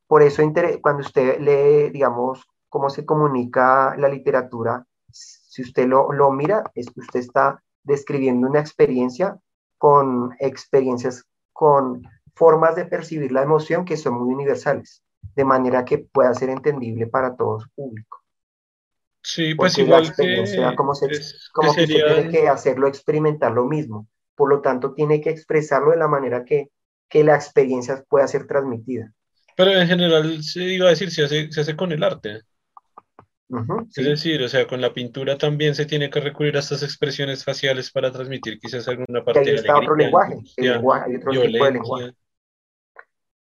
[0.07, 0.43] Por eso
[0.82, 6.88] cuando usted lee, digamos, cómo se comunica la literatura, si usted lo, lo mira, es
[6.89, 9.39] que usted está describiendo una experiencia
[9.78, 12.03] con experiencias, con
[12.36, 15.03] formas de percibir la emoción que son muy universales,
[15.36, 18.24] de manera que pueda ser entendible para todos público.
[19.22, 20.36] Sí, pues igual que,
[20.76, 21.09] como, se,
[21.53, 24.07] como que, tiene que hacerlo experimentar lo mismo.
[24.36, 26.70] Por lo tanto, tiene que expresarlo de la manera que,
[27.10, 29.12] que la experiencia pueda ser transmitida.
[29.56, 32.42] Pero en general, se iba a decir, se hace, se hace con el arte.
[33.96, 37.44] Es decir, o sea, con la pintura también se tiene que recurrir a estas expresiones
[37.44, 41.66] faciales para transmitir quizás alguna parte de está otro lenguaje, el lenguaje, hay otro tipo
[41.66, 42.14] de lenguaje.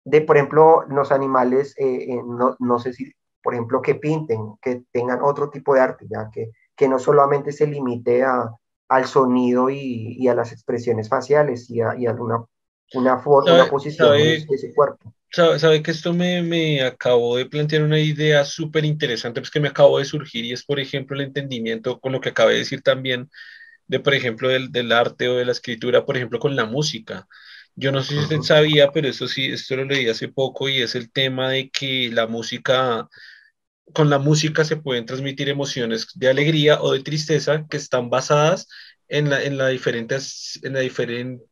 [0.03, 3.11] De, por ejemplo, los animales, eh, eh, no, no, sé si,
[3.41, 7.51] por ejemplo, que pinten, que tengan otro tipo de arte, ya que, que no solamente
[7.51, 8.51] se limite a,
[8.87, 12.45] al sonido y, y, a las expresiones faciales y a, y a una,
[12.93, 15.13] una, una posición de ese cuerpo.
[15.31, 19.67] Sabe, que esto me, me, acabó de plantear una idea súper interesante, pues que me
[19.67, 22.81] acabó de surgir y es, por ejemplo, el entendimiento con lo que acabé de decir
[22.81, 23.29] también
[23.87, 27.27] de, por ejemplo, del, del arte o de la escritura, por ejemplo, con la música.
[27.75, 30.81] Yo no sé si usted sabía, pero eso sí, esto lo leí hace poco y
[30.81, 33.09] es el tema de que la música,
[33.93, 38.67] con la música se pueden transmitir emociones de alegría o de tristeza que están basadas
[39.07, 41.45] en la, en la, diferentes, en la diferente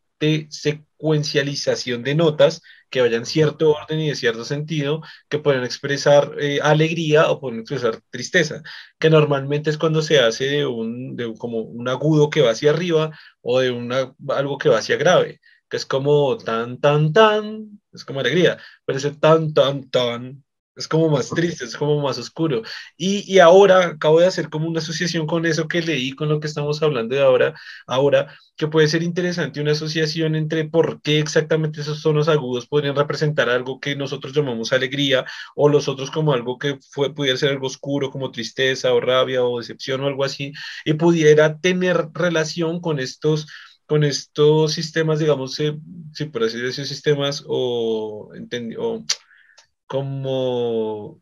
[0.49, 6.59] secuencialización de notas que vayan cierto orden y de cierto sentido, que pueden expresar eh,
[6.61, 8.61] alegría o pueden expresar tristeza,
[8.99, 12.71] que normalmente es cuando se hace de un, de como un agudo que va hacia
[12.71, 17.81] arriba o de una, algo que va hacia grave, que es como tan, tan, tan,
[17.91, 20.43] es como alegría, pero ese tan, tan, tan
[20.76, 22.63] es como más triste, es como más oscuro.
[22.97, 26.39] Y, y, ahora acabo de hacer como una asociación con eso que leí, con lo
[26.39, 27.53] que estamos hablando de ahora,
[27.88, 32.95] ahora, que puede ser interesante una asociación entre por qué exactamente esos tonos agudos podrían
[32.95, 37.51] representar algo que nosotros llamamos alegría, o los otros como algo que fue, pudiera ser
[37.51, 40.53] algo oscuro, como tristeza o rabia o decepción o algo así,
[40.86, 43.47] y pudiera tener relación con estos
[43.86, 45.78] con estos sistemas, digamos, eh,
[46.13, 48.32] si por así decirlo, sistemas o,
[48.80, 49.03] o
[49.93, 51.21] como,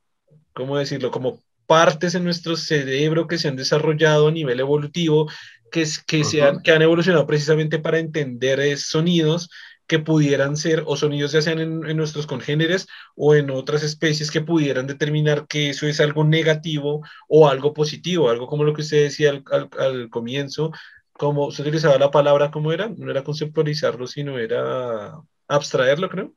[0.53, 1.11] ¿cómo decirlo?
[1.11, 5.29] Como partes en nuestro cerebro que se han desarrollado a nivel evolutivo,
[5.69, 9.49] que, es, que, se han, que han evolucionado precisamente para entender sonidos
[9.87, 14.31] que pudieran ser, o sonidos ya sean en, en, nuestros congéneres o en otras especies
[14.31, 18.83] que pudieran determinar que eso es algo negativo o algo positivo, algo como lo que
[18.83, 20.71] usted decía al, al, al comienzo,
[21.11, 22.87] como se utilizaba la palabra, ¿cómo era?
[22.87, 25.19] No era conceptualizarlo, sino era
[25.49, 26.33] abstraerlo, creo.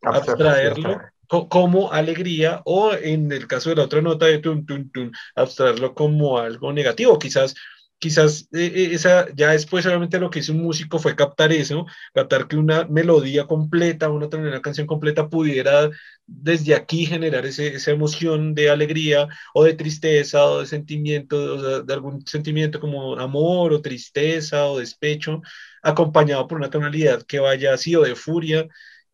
[0.00, 0.98] Abstraerlo
[1.28, 5.94] como alegría o en el caso de la otra nota de tun, tun, tun, abstraerlo
[5.94, 7.18] como algo negativo.
[7.18, 7.54] Quizás,
[7.98, 11.86] quizás eh, eh, esa, ya después solamente lo que hizo un músico fue captar eso,
[12.14, 15.90] captar que una melodía completa, una, una canción completa pudiera
[16.26, 21.92] desde aquí generar ese, esa emoción de alegría o de tristeza o de sentimiento, de
[21.92, 25.42] algún sentimiento como amor o tristeza o despecho,
[25.82, 28.66] acompañado por una tonalidad que vaya así o de furia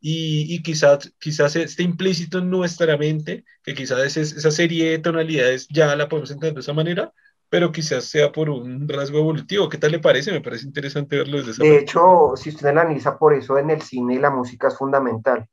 [0.07, 5.97] y, quizás, quizás esté implícito en nuestra mente, que quizás esa serie de tonalidades ya
[5.97, 7.11] la podemos entender de esa manera,
[7.49, 9.71] pero quizás sea por un rasgo evolutivo.
[9.71, 10.31] ¿Qué tal le parece?
[10.31, 13.81] Me parece interesante verlo desde esa De hecho, si usted analiza por eso en el
[13.81, 15.49] cine la música es fundamental,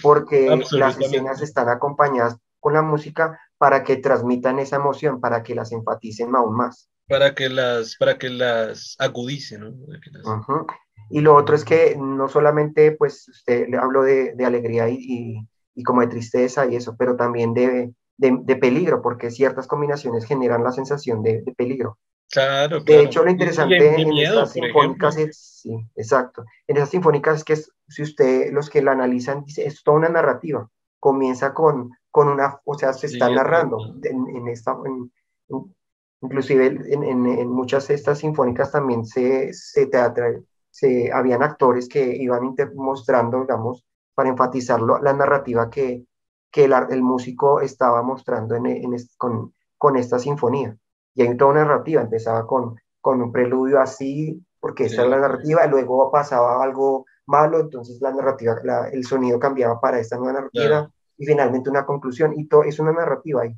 [0.00, 5.54] porque las escenas están acompañadas con la música para que transmitan esa emoción, para que
[5.54, 6.88] las enfaticen aún más.
[7.06, 10.66] Para que las, para que las agudicen, ¿no?
[11.10, 15.46] Y lo otro es que no solamente, pues, usted le hablo de, de alegría y,
[15.74, 20.62] y, como de tristeza y eso, pero también de, de, peligro, porque ciertas combinaciones generan
[20.62, 21.98] la sensación de, peligro.
[22.30, 27.44] Claro, De hecho, lo interesante en estas sinfónicas es, sí, exacto, en esas sinfónicas es
[27.44, 27.56] que
[27.88, 30.68] si usted, los que la analizan, dice, es toda una narrativa,
[31.00, 34.76] comienza con, con una, o sea, se está narrando en, en esta,
[36.20, 40.40] inclusive en, en, muchas de estas sinfónicas también se, se teatra,
[40.70, 46.04] se, habían actores que iban mostrando, digamos, para enfatizar la narrativa que,
[46.50, 50.76] que el, el, músico estaba mostrando en, en con, con, esta sinfonía.
[51.14, 55.18] Y hay toda una narrativa, empezaba con, con un preludio así, porque esa es la
[55.18, 58.56] narrativa, y luego pasaba algo malo, entonces la narrativa,
[58.92, 62.92] el sonido cambiaba para esta nueva narrativa y finalmente una conclusión y todo es una
[62.92, 63.56] narrativa ahí.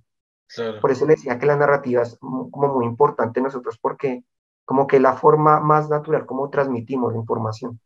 [0.80, 4.24] Por eso le decía que la narrativa es como muy importante nosotros porque
[4.64, 7.80] como que la forma más natural como transmitimos la información.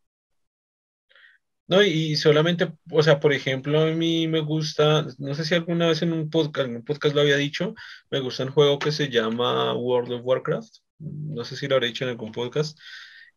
[1.68, 5.88] No, y solamente, o sea, por ejemplo, a mí me gusta, no sé si alguna
[5.88, 7.74] vez en un podcast, en un podcast lo había dicho,
[8.08, 11.88] me gusta un juego que se llama World of Warcraft, no sé si lo habré
[11.88, 12.78] dicho en algún podcast,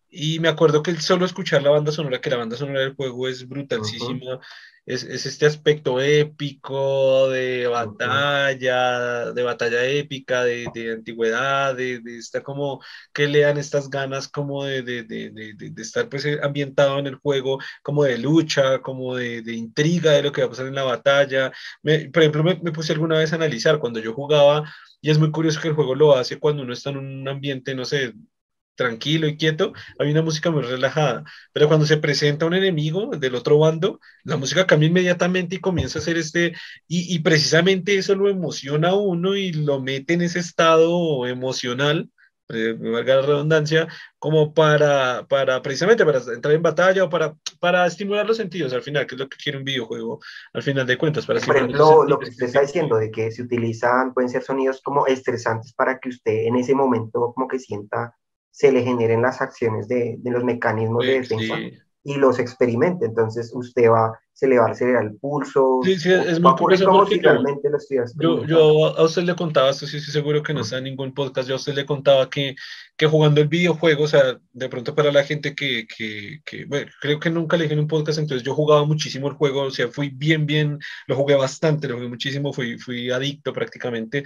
[0.10, 3.28] y me acuerdo que solo escuchar la banda sonora, que la banda sonora del juego
[3.28, 4.40] es brutalísima,
[4.90, 12.82] es, este aspecto épico de batalla, de batalla épica, de, antigüedad, de, estar como
[13.14, 18.18] que lean estas ganas como de, de, estar pues ambientado en el juego, como de
[18.18, 21.52] lucha, como de, intriga de lo que va a pasar en la batalla.
[21.84, 25.32] por ejemplo, me, me puse alguna vez a analizar cuando yo jugaba, y es muy
[25.32, 28.14] curioso que el juego lo hace cuando uno está en un ambiente, no sé,
[28.80, 31.26] tranquilo y quieto, hay una música muy relajada.
[31.52, 36.00] Pero cuando se presenta un enemigo del otro bando, la música cambia inmediatamente y comienza
[36.00, 36.54] a ser este,
[36.88, 42.10] y, precisamente eso lo emociona a uno y lo mete en ese estado emocional,
[42.48, 47.86] me valga la redundancia, como para, para precisamente para entrar en batalla o para, para
[47.86, 50.20] estimular los sentidos al final, que es lo que quiere un videojuego
[50.54, 51.26] al final de cuentas.
[51.26, 54.82] Para Por ejemplo, lo que usted está diciendo de que se utilizan, pueden ser sonidos
[54.82, 58.16] como estresantes para que usted en ese momento como que sienta
[58.52, 61.56] se le generen las acciones de, de los mecanismos de defensa
[62.04, 63.06] y los experimente.
[63.06, 65.82] Entonces usted va, se le va a acelerar el pulso.
[65.84, 67.78] Sí, sí, es muy curioso como si realmente lo
[68.20, 71.14] yo, yo, a usted le contaba, esto sí estoy seguro que no está en ningún
[71.14, 72.56] podcast, yo a usted le contaba que,
[72.96, 76.90] que jugando el videojuego, o sea, de pronto para la gente que, que, que bueno,
[77.02, 79.72] creo que nunca le dije en un podcast, entonces yo jugaba muchísimo el juego, o
[79.72, 84.24] sea, fui bien, bien, lo jugué bastante, lo jugué muchísimo, fui, fui adicto prácticamente.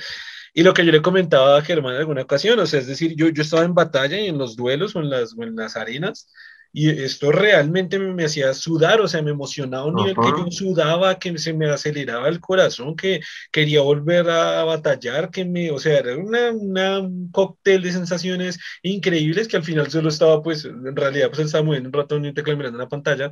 [0.54, 3.16] Y lo que yo le comentaba a Germán en alguna ocasión, o sea, es decir,
[3.16, 5.76] yo, yo estaba en batalla y en los duelos o en las, o en las
[5.76, 6.30] arenas,
[6.76, 11.20] y esto realmente me, hacía sudar, o sea, me emocionaba un nivel que yo sudaba,
[11.20, 13.22] que se me aceleraba el corazón, que
[13.52, 19.48] quería volver a batallar, que me, o sea, era una, un cóctel de sensaciones increíbles
[19.48, 22.34] que al final solo estaba, pues, en realidad, pues, estaba moviendo un ratón y un
[22.34, 23.32] teclado mirando la pantalla,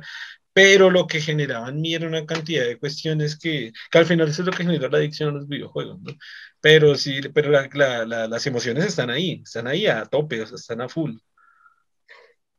[0.52, 4.28] pero lo que generaba en mí era una cantidad de cuestiones que, que al final
[4.28, 6.12] eso es lo que genera la adicción a los videojuegos, ¿no?
[6.60, 10.88] Pero sí, pero las emociones están ahí, están ahí a tope, o sea, están a
[10.88, 11.16] full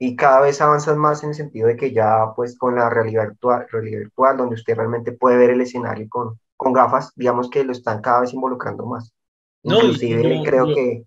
[0.05, 3.23] y cada vez avanzan más en el sentido de que ya pues con la realidad
[3.29, 7.63] virtual, realidad virtual donde usted realmente puede ver el escenario con, con gafas, digamos que
[7.63, 9.13] lo están cada vez involucrando más.
[9.63, 11.05] No, Inclusive creo que...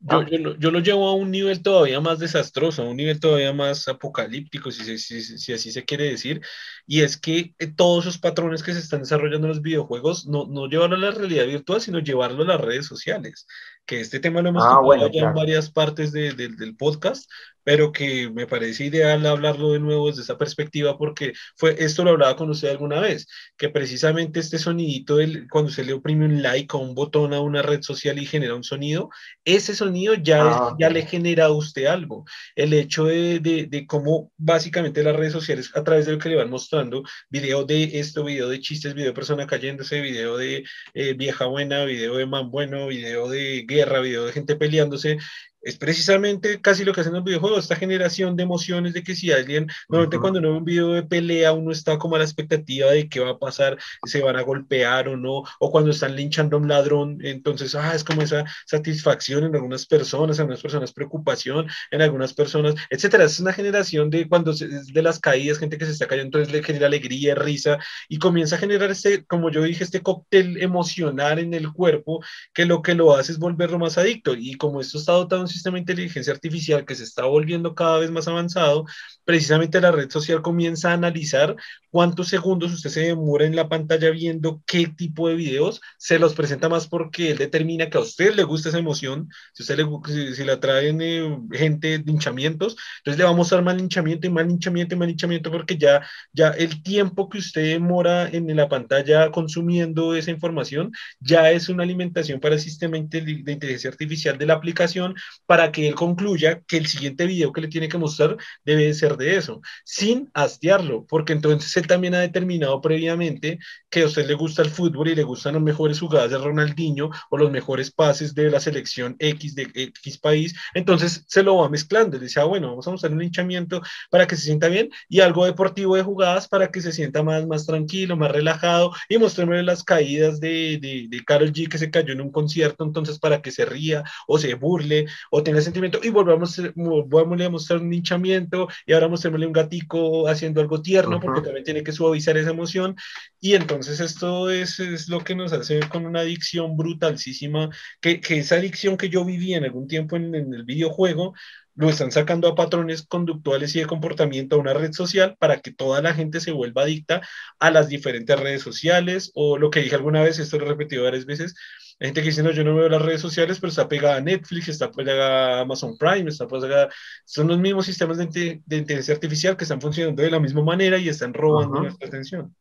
[0.00, 3.18] Yo, yo, lo, yo, lo llevo a un nivel todavía más desastroso, a un nivel
[3.18, 6.42] todavía más apocalíptico, si, si, si, así se quiere decir,
[6.86, 10.46] y es que eh, todos esos patrones que se están desarrollando en los videojuegos, no,
[10.46, 13.46] no llevarlo a la realidad virtual, sino llevarlo a las redes sociales,
[13.86, 17.30] que este tema lo hemos ah, tocado ya en varias partes de, del podcast,
[17.66, 22.10] pero que me parece ideal hablarlo de nuevo desde esa perspectiva porque fue esto lo
[22.10, 26.42] hablaba con usted alguna vez, que precisamente este sonidito del, cuando se le oprime un
[26.42, 29.10] like o un botón a una red social y genera un sonido,
[29.44, 32.24] ese sonido ya, ah, ya le genera a usted algo.
[32.54, 36.28] El hecho de, de, de, cómo básicamente las redes sociales a través de lo que
[36.28, 40.64] le van mostrando, video de esto, video de chistes, video de persona cayéndose, video de
[40.94, 45.18] eh, vieja buena, video de man bueno, video de guerra, video de gente peleándose,
[45.66, 49.32] es precisamente casi lo que hacen los videojuegos, esta generación de emociones de que si
[49.32, 52.88] alguien, normalmente cuando uno ve un video de pelea, uno está como a la expectativa
[52.92, 56.56] de qué va a pasar, se van a golpear o no, o cuando están linchando
[56.56, 60.92] a un ladrón, entonces, ah, es como esa satisfacción en algunas personas, en algunas personas
[60.92, 63.24] preocupación, en algunas personas, etcétera.
[63.24, 66.62] Es una generación de cuando de las caídas, gente que se está cayendo, entonces le
[66.62, 71.54] genera alegría, risa, y comienza a generar este, como yo dije, este cóctel emocional en
[71.54, 72.22] el cuerpo,
[72.54, 75.74] que lo que lo hace es volverlo más adicto, y como esto está dotado sistema
[75.76, 78.86] de inteligencia artificial que se está volviendo cada vez más avanzado,
[79.24, 81.56] precisamente la red social comienza a analizar
[81.90, 86.34] cuántos segundos usted se demora en la pantalla viendo qué tipo de videos, se los
[86.34, 90.34] presenta más porque él determina que a usted le gusta esa emoción, si usted le
[90.34, 94.46] si, le atraen eh, gente linchamientos, entonces le va a mostrar más linchamiento y más
[94.46, 99.30] linchamiento y más linchamiento porque ya, ya el tiempo que usted demora en la pantalla
[99.30, 104.54] consumiendo esa información ya es una alimentación para el sistema de inteligencia artificial de la
[104.54, 105.14] aplicación
[105.46, 109.16] para que él concluya que el siguiente video que le tiene que mostrar debe ser
[109.16, 113.58] de eso, sin hastiarlo, porque entonces él también ha determinado previamente
[113.90, 117.10] que a usted le gusta el fútbol y le gustan las mejores jugadas de Ronaldinho
[117.30, 121.68] o los mejores pases de la selección X de X país, entonces se lo va
[121.68, 123.80] mezclando, dice, ah, bueno, vamos a mostrar un hinchamiento
[124.10, 127.46] para que se sienta bien y algo deportivo de jugadas para que se sienta más,
[127.46, 132.12] más tranquilo, más relajado y mostrarme las caídas de, de, de G que se cayó
[132.12, 135.06] en un concierto, entonces para que se ría o se burle
[135.42, 140.60] tenga sentimiento y volvamos, volvamos a mostrar un hinchamiento y ahora mostrémosle un gatico haciendo
[140.60, 142.96] algo tierno porque también tiene que suavizar esa emoción.
[143.40, 147.70] Y entonces esto es, es lo que nos hace con una adicción brutalísima,
[148.00, 151.34] que, que esa adicción que yo viví en algún tiempo en, en el videojuego,
[151.76, 155.72] lo están sacando a patrones conductuales y de comportamiento a una red social para que
[155.72, 157.20] toda la gente se vuelva adicta
[157.58, 161.04] a las diferentes redes sociales o lo que dije alguna vez, esto lo he repetido
[161.04, 161.54] varias veces,
[161.98, 164.20] hay gente que dice, no, yo no veo las redes sociales, pero está pegada a
[164.20, 166.90] Netflix, está pegada a Amazon Prime, está pegada...
[167.24, 171.08] Son los mismos sistemas de, inteligencia artificial que están funcionando de la misma manera y
[171.08, 172.54] están robando nuestra atención.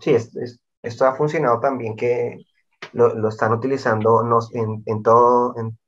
[0.00, 0.14] Sí,
[0.82, 2.44] esto ha funcionado también que
[2.92, 5.78] lo, están utilizando en, en, todo, en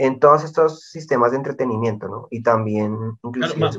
[0.00, 2.26] en todos estos sistemas de entretenimiento, ¿no?
[2.30, 2.96] Y también...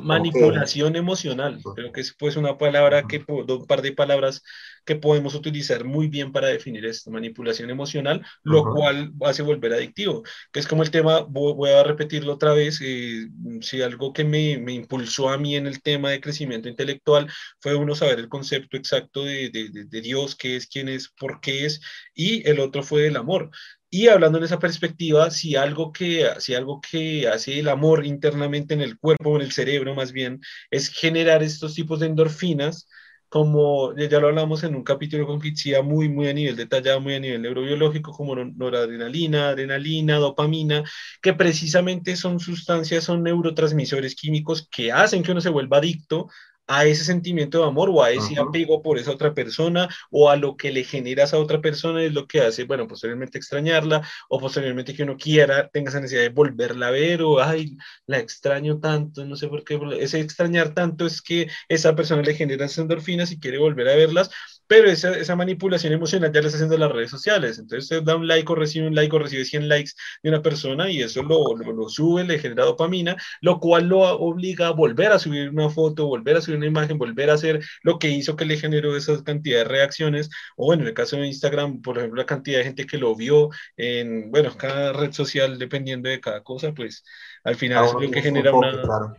[0.04, 4.44] manipulación emocional, creo que es pues una palabra que, un par de palabras
[4.86, 10.22] que podemos utilizar muy bien para definir esto, manipulación emocional, lo cual hace volver adictivo,
[10.52, 13.28] que es como el tema, voy, a repetirlo otra vez, eh,
[13.62, 17.74] si algo que me, me, impulsó a mí en el tema de crecimiento intelectual fue
[17.74, 21.66] uno saber el concepto exacto de, de, de Dios, qué es, quién es, por qué
[21.66, 21.82] es,
[22.14, 23.50] y el otro fue el amor.
[23.94, 28.74] Y hablando en esa perspectiva, si algo que, si algo que hace el amor internamente
[28.74, 30.40] en el cuerpo o en el cerebro más bien,
[30.70, 32.88] es generar estos tipos de endorfinas,
[33.28, 37.16] como ya lo hablamos en un capítulo con Kitsia muy, muy a nivel detallado, muy
[37.16, 40.84] a nivel neurobiológico, como noradrenalina, adrenalina, dopamina,
[41.22, 46.30] que precisamente son sustancias, son neurotransmisores químicos que hacen que uno se vuelva adicto
[46.74, 50.38] a ese sentimiento de amor o a ese apego por esa otra persona o a
[50.38, 54.08] lo que le genera a esa otra persona es lo que hace, bueno, posteriormente extrañarla
[54.30, 58.20] o posteriormente que uno quiera, tenga esa necesidad de volverla a ver o, ay, la
[58.20, 62.66] extraño tanto, no sé por qué, ese extrañar tanto es que esa persona le genera
[62.66, 64.30] esas endorfinas y quiere volver a verlas,
[64.72, 67.60] pero esa, esa manipulación emocional ya la está haciendo las redes sociales.
[67.60, 69.92] Entonces usted da un like o recibe un like o recibe 100 likes
[70.24, 74.68] de una persona y eso lo, lo, sube, le genera dopamina, lo cual lo obliga
[74.68, 78.00] a volver a subir una foto, volver a subir una imagen, volver a hacer lo
[78.00, 80.30] que hizo que le generó esa cantidad de reacciones.
[80.56, 83.14] O bueno, en el caso de Instagram, por ejemplo, la cantidad de gente que lo
[83.14, 87.04] vio en, bueno, cada red social, dependiendo de cada cosa, pues
[87.44, 89.18] al final es lo que genera una,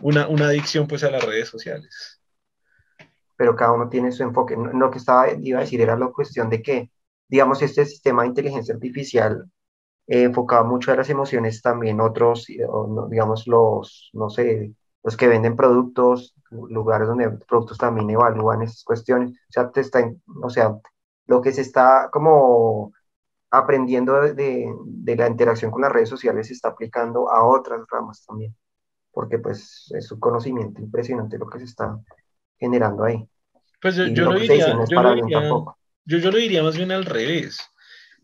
[0.00, 2.21] una, una adicción pues a las redes sociales
[3.42, 4.56] pero cada uno tiene su enfoque.
[4.56, 6.92] Lo que estaba, iba a decir era la cuestión de que,
[7.28, 9.50] digamos, este sistema de inteligencia artificial
[10.06, 12.46] eh, enfocaba mucho a las emociones, también otros,
[13.10, 19.32] digamos, los, no sé, los que venden productos, lugares donde productos también evalúan esas cuestiones.
[19.32, 20.08] O sea, te está,
[20.40, 20.78] o sea,
[21.26, 22.92] lo que se está como
[23.50, 28.24] aprendiendo de, de, la interacción con las redes sociales se está aplicando a otras ramas
[28.24, 28.56] también,
[29.12, 31.98] porque pues es un conocimiento impresionante lo que se está
[32.58, 33.28] generando ahí.
[33.82, 37.58] Pues yo, lo diría, yo, lo diría yo, yo, lo diría más bien al revés.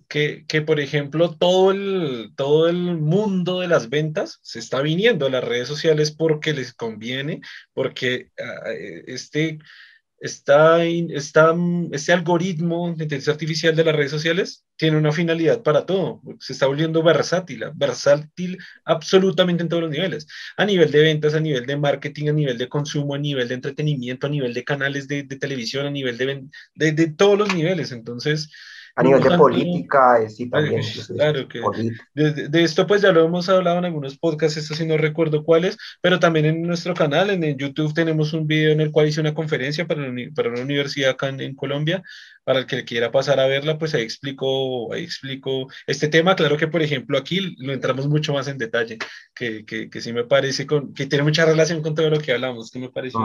[0.08, 5.26] Que, que, por ejemplo, todo el, todo el mundo de las ventas se está viniendo
[5.26, 7.42] a las redes sociales porque les conviene,
[7.74, 8.70] porque ah,
[9.06, 9.58] este,
[10.20, 11.54] está, está,
[11.92, 16.20] este algoritmo de inteligencia artificial de las redes sociales tiene una finalidad para todo.
[16.40, 20.26] Se está volviendo versátil, versátil absolutamente en todos los niveles.
[20.56, 23.54] A nivel de ventas, a nivel de marketing, a nivel de consumo, a nivel de
[23.54, 26.44] entretenimiento, a nivel de canales de, televisión, a nivel de,
[26.74, 27.92] de, de todos los niveles.
[27.92, 28.50] Entonces,
[28.98, 30.82] a nivel de política, eh, sí, también.
[31.14, 31.60] Claro que
[32.14, 35.78] de, esto pues ya lo hemos hablado en algunos podcasts, esto sí no recuerdo cuáles,
[36.00, 39.34] pero también en nuestro canal, en, YouTube, tenemos un video en el cual hice una
[39.34, 40.02] conferencia para,
[40.34, 42.02] para una universidad acá en, Colombia,
[42.42, 46.34] para el que quiera pasar a verla, pues ahí explico, ahí explico este tema.
[46.34, 48.98] Claro que, por ejemplo, aquí lo entramos mucho más en detalle,
[49.32, 52.32] que, que, que sí me parece con, que tiene mucha relación con todo lo que
[52.32, 53.16] hablamos, que me parece.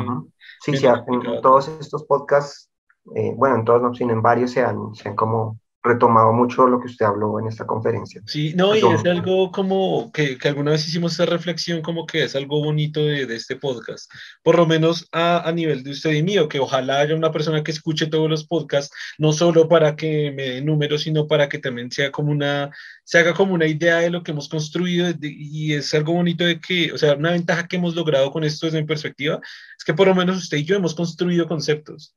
[0.61, 2.69] Sí, sí, en, todos estos podcasts,
[3.15, 6.65] eh, bueno, en todos, no, sino en varios se han, se han como retomado mucho
[6.65, 8.21] lo que usted habló en esta conferencia.
[8.25, 12.23] Sí, no, y es algo como que, que, alguna vez hicimos esa reflexión como que
[12.23, 14.09] es algo bonito de, de este podcast,
[14.43, 17.63] por lo menos a, a, nivel de usted y mío, que ojalá haya una persona
[17.63, 21.59] que escuche todos los podcasts, no solo para que me dé números, sino para que
[21.59, 22.71] también sea como una,
[23.03, 26.61] se haga como una idea de lo que hemos construido y es algo bonito de
[26.61, 29.41] que, o sea, una ventaja que hemos logrado con esto desde mi perspectiva,
[29.77, 32.15] es que por lo menos usted y yo hemos construido conceptos.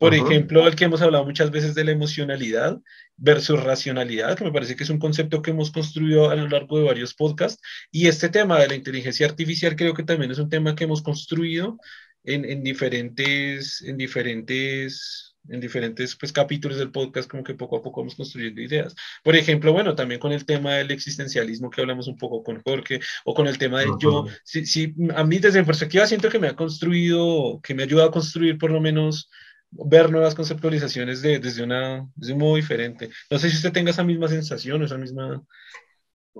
[0.00, 2.80] Por ejemplo, el que hemos hablado muchas veces de la emocionalidad
[3.18, 6.78] versus racionalidad, que me parece que es un concepto que hemos construido a lo largo
[6.78, 7.60] de varios podcasts.
[7.90, 11.02] Y este tema de la inteligencia artificial creo que también es un tema que hemos
[11.02, 11.76] construido
[12.24, 17.82] en, en diferentes, en diferentes, en diferentes pues, capítulos del podcast, como que poco a
[17.82, 18.94] poco vamos construyendo ideas.
[19.22, 23.00] Por ejemplo, bueno, también con el tema del existencialismo que hablamos un poco con Jorge,
[23.26, 26.38] o con el tema del yo, sí, sí, a mí desde mi perspectiva siento que
[26.38, 29.28] me ha construido, que me ha ayudado a construir por lo menos
[29.70, 33.10] ver nuevas conceptualizaciones de, desde, una, desde un modo diferente.
[33.30, 35.42] No sé si usted tenga esa misma sensación, esa misma...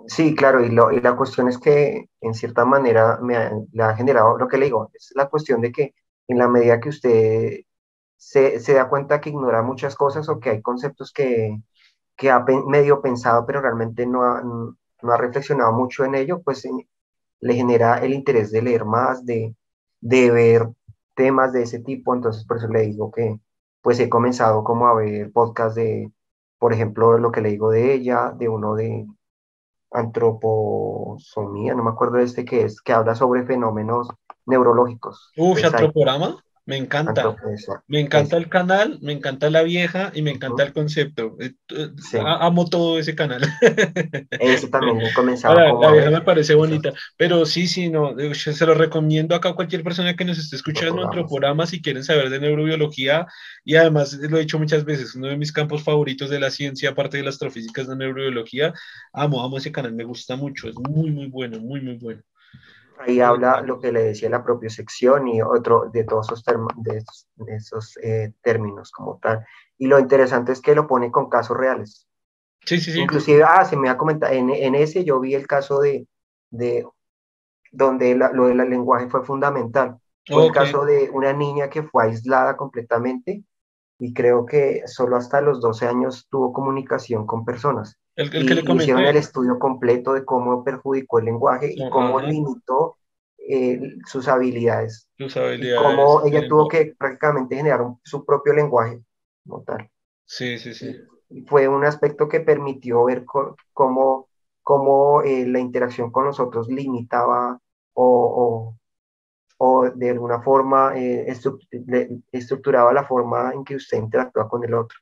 [0.06, 3.82] Sí, claro, y, lo, y la cuestión es que en cierta manera me ha, le
[3.82, 5.94] ha generado lo que le digo, es la cuestión de que
[6.28, 7.60] en la medida que usted
[8.16, 11.56] se, se da cuenta que ignora muchas cosas o que hay conceptos que,
[12.16, 16.66] que ha medio pensado pero realmente no ha, no ha reflexionado mucho en ello, pues
[17.40, 19.56] le genera el interés de leer más, de,
[20.00, 20.68] de ver
[21.20, 23.38] temas de ese tipo, entonces por eso le digo que
[23.82, 26.10] pues he comenzado como a ver podcasts de,
[26.58, 29.06] por ejemplo, lo que le digo de ella, de uno de
[29.90, 34.08] antroposomía, no me acuerdo de este que es, que habla sobre fenómenos
[34.46, 35.30] neurológicos.
[35.36, 36.42] Uf, antroporama.
[36.66, 37.36] Me encanta.
[37.88, 41.36] me encanta el canal, me encanta la vieja y me encanta el concepto.
[41.40, 41.88] Eh, eh,
[42.22, 43.42] amo todo ese canal.
[44.30, 45.80] Eso también he comenzado.
[45.80, 46.92] la vieja me parece bonita.
[47.16, 48.14] Pero sí, sí, no.
[48.34, 52.04] Se lo recomiendo acá a cualquier persona que nos esté escuchando otro programa si quieren
[52.04, 53.26] saber de neurobiología.
[53.64, 56.90] Y además, lo he dicho muchas veces, uno de mis campos favoritos de la ciencia,
[56.90, 58.74] aparte de la astrofísica, es la neurobiología.
[59.12, 60.68] Amo, amo ese canal, me gusta mucho.
[60.68, 62.22] Es muy, muy bueno, muy, muy bueno.
[63.00, 66.44] Ahí habla lo que le decía la propia sección y otro de todos esos,
[66.76, 67.04] de
[67.56, 69.44] esos, eh, términos como tal.
[69.78, 72.06] Y lo interesante es que lo pone con casos reales.
[72.64, 73.00] Sí, sí, sí.
[73.00, 76.06] Inclusive, ah, se me ha comentado, en, en ese yo vi el caso de,
[76.50, 76.86] de
[77.72, 79.98] donde lo del lenguaje fue fundamental.
[80.26, 83.42] Fue el caso de una niña que fue aislada completamente
[83.98, 87.98] y creo que solo hasta los 12 años tuvo comunicación con personas.
[88.20, 92.98] El, que le hicieron el estudio completo de cómo perjudicó el lenguaje y cómo limitó
[93.38, 95.08] eh, sus habilidades.
[95.16, 95.82] Sus habilidades.
[95.82, 99.02] cómo ella tuvo que prácticamente generar su propio lenguaje
[99.42, 99.90] como tal.
[100.26, 100.94] Sí, sí, sí.
[101.46, 103.24] fue un aspecto que permitió ver
[103.72, 104.28] cómo,
[104.62, 107.58] cómo eh, la interacción con los otros limitaba
[107.94, 108.76] o,
[109.56, 111.26] o de alguna forma eh,
[112.32, 114.98] estructuraba la forma en que usted interactúa con el otro.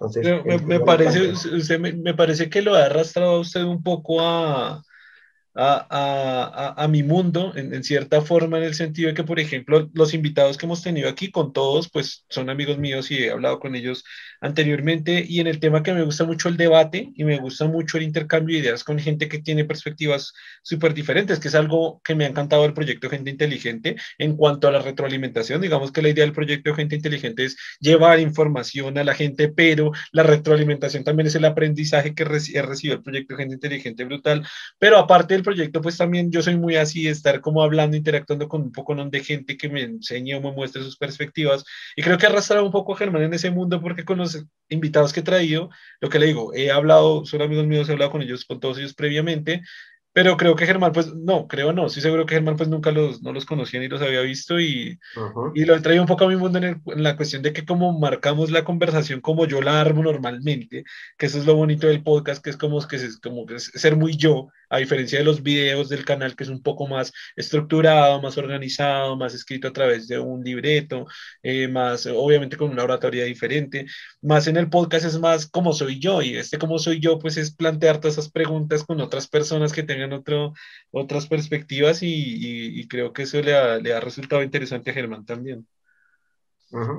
[0.00, 4.20] Entonces, me, parece, usted me, me, parece que lo ha arrastrado a usted un poco
[4.20, 4.84] a,
[5.60, 9.40] a, a, a, mi mundo, en, en, cierta forma, en el sentido de que, por
[9.40, 13.30] ejemplo, los invitados que hemos tenido aquí con todos, pues son amigos míos y he
[13.32, 14.04] hablado con ellos
[14.40, 17.98] anteriormente, y en el tema que me gusta mucho el debate y me gusta mucho
[17.98, 20.32] el intercambio de ideas con gente que tiene perspectivas
[20.62, 24.68] súper diferentes, que es algo que me ha encantado el proyecto Gente Inteligente en cuanto
[24.68, 25.60] a la retroalimentación.
[25.60, 29.90] Digamos que la idea del proyecto Gente Inteligente es llevar información a la gente, pero
[30.12, 34.46] la retroalimentación también es el aprendizaje que recibe el proyecto Gente Inteligente brutal,
[34.78, 38.62] pero aparte del proyecto, pues también yo soy muy así, estar como hablando, interactuando con
[38.62, 41.64] un poco de gente que me enseñe o me muestre sus perspectivas.
[41.96, 45.12] Y creo que arrastrado un poco a Germán en ese mundo porque con los invitados
[45.12, 45.70] que he traído,
[46.00, 48.78] lo que le digo, he hablado, son amigos míos, he hablado con ellos, con todos
[48.78, 49.62] ellos previamente,
[50.18, 53.22] pero creo que Germán, pues no, creo no, sí seguro que Germán pues nunca los,
[53.22, 54.98] no los conocía ni los había visto y,
[55.54, 57.64] y lo he traído un poco a mi mundo en, en, la cuestión de que
[57.64, 60.82] como marcamos la conversación como yo la armo normalmente,
[61.16, 63.70] que eso es lo bonito del podcast, que es como, que es, como que es
[63.76, 67.12] ser muy yo, a diferencia de los videos del canal que es un poco más
[67.36, 71.06] estructurado, más organizado, más escrito a través de un libreto,
[71.44, 73.86] eh, más obviamente con una oratoria diferente,
[74.20, 77.36] más en el podcast es más como soy yo y este como soy yo pues
[77.36, 80.52] es plantear todas esas preguntas con otras personas que tengan otro,
[80.90, 85.24] otras perspectivas y, y, creo que eso le ha, le ha, resultado interesante a Germán
[85.24, 85.66] también.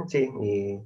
[0.07, 0.79] sí, y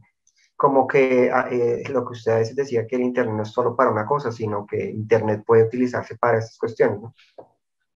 [0.56, 3.50] como que ah, eh, lo que usted a veces decía que el Internet no es
[3.52, 7.02] solo para una cosa, sino que Internet puede utilizarse para esas cuestiones.
[7.02, 7.14] ¿no?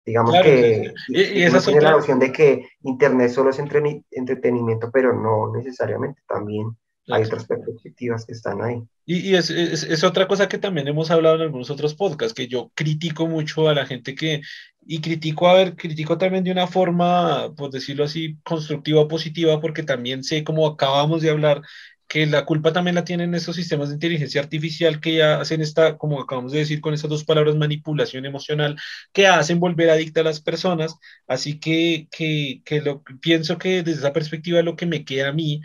[0.05, 5.53] Digamos que y, esa tiene la noción de que Internet solo es entretenimiento, pero no
[5.53, 6.77] necesariamente también
[7.09, 8.83] hay otras perspectivas que están ahí.
[9.05, 12.35] Y, y es, es, es, otra cosa que también hemos hablado en algunos otros podcasts,
[12.35, 14.41] que yo critico mucho a la gente que,
[14.87, 19.83] y critico, a ver, critico también de una forma, por decirlo así, constructiva, positiva, porque
[19.83, 21.63] también sé, como acabamos de hablar,
[22.07, 25.97] que la culpa también la tienen esos sistemas de inteligencia artificial que ya hacen esta,
[25.99, 28.77] como acabamos de decir con esas dos palabras, manipulación emocional,
[29.13, 30.97] que hacen volver adicta a las personas.
[31.27, 35.33] Así que, que, que lo, pienso que desde esa perspectiva lo que me queda a
[35.33, 35.61] mí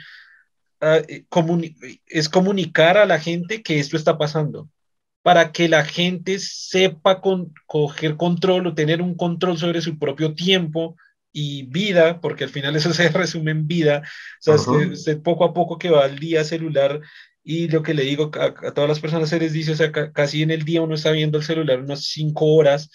[0.82, 1.76] uh, comuni
[2.08, 4.70] es comunicar a la gente que esto está pasando
[5.22, 10.34] para que la gente sepa con, coger control o tener un control sobre su propio
[10.34, 10.96] tiempo,
[11.32, 14.04] y vida, porque al final eso se resume en vida,
[14.46, 17.02] o sea, usted, poco a poco que va al día celular
[17.44, 20.44] y lo que le digo a, todas las personas se les dice, o sea, casi
[20.44, 22.90] en el día uno está viendo el celular unas cinco horas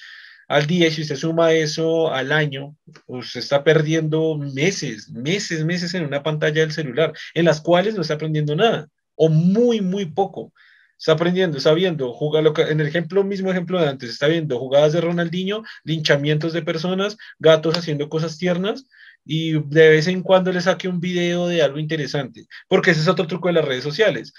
[0.48, 2.76] al día si usted suma eso al año,
[3.06, 8.02] usted está perdiendo meses, meses, meses en una pantalla del celular, en las cuales no
[8.02, 10.52] está aprendiendo nada o muy, muy poco
[10.98, 14.92] está aprendiendo, está viendo, jugar en el ejemplo, mismo ejemplo de antes, está viendo jugadas
[14.92, 18.86] de Ronaldinho, linchamientos de personas, gatos haciendo cosas tiernas
[19.24, 23.08] y de vez en cuando le saque un video de algo interesante, porque ese es
[23.08, 24.32] otro truco de las redes sociales.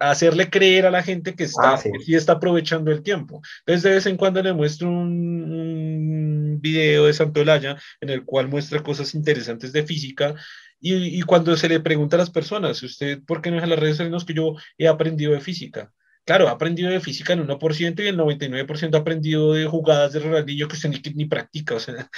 [0.00, 2.14] Hacerle creer a la gente que está, ah, sí.
[2.14, 3.40] está aprovechando el tiempo.
[3.60, 8.82] Entonces, de vez en cuando le muestro un, video de Santolaya en el cual muestra
[8.82, 10.34] cosas interesantes de física.
[10.80, 13.78] Y, cuando se le pregunta a las personas, ¿usted por qué no es a las
[13.78, 14.24] redes sociales?
[14.24, 15.92] que yo he aprendido de física.
[16.24, 20.20] Claro, ha aprendido de física en 1% y el 99% ha aprendido de jugadas de
[20.20, 22.08] Ronaldinho que usted ni, ni practica, o sea,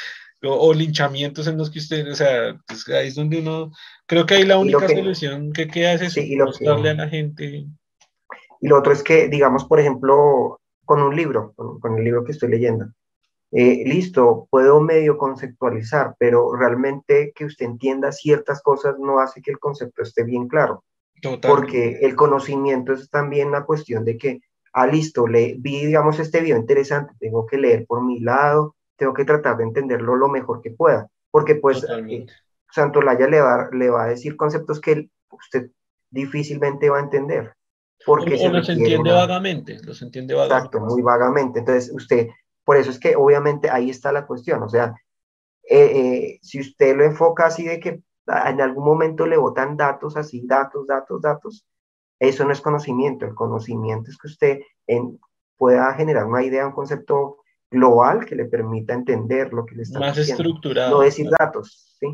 [0.42, 3.70] o, linchamientos en los que usted, o sea, pues ahí es donde uno,
[4.06, 7.66] creo que ahí la única solución que queda es eso, mostrarle a la gente.
[8.60, 12.32] Y lo otro es que, digamos, por ejemplo, con un libro, con, el libro que
[12.32, 12.86] estoy leyendo,
[13.52, 19.50] eh, listo, puedo medio conceptualizar, pero realmente que usted entienda ciertas cosas no hace que
[19.50, 20.84] el concepto esté bien claro.
[21.42, 24.40] Porque el conocimiento es también una cuestión de que,
[24.72, 29.14] ah, listo, le, vi, digamos, este video interesante, tengo que leer por mi lado, tengo
[29.14, 32.27] que tratar de entenderlo lo mejor que pueda, porque pues eh,
[32.70, 35.70] Santolaya le va, le va a decir conceptos que usted
[36.10, 37.55] difícilmente va a entender.
[38.05, 40.66] Porque o, los entiende vagamente, los entiende vagamente.
[40.66, 41.60] Exacto, muy vagamente.
[41.60, 42.28] Entonces, usted,
[42.62, 44.94] por eso es que obviamente ahí está la cuestión, o sea,
[45.62, 50.14] eh, eh, si usted lo enfoca así de que en algún momento le botan datos
[50.18, 51.66] así, datos, datos, datos.
[52.18, 53.24] Eso no es conocimiento.
[53.24, 55.18] El conocimiento es que usted en,
[55.56, 57.39] pueda generar una idea, un concepto
[57.70, 60.90] global que le permita entender lo que le está Más estructurado.
[60.90, 62.06] No decir datos, ¿sí?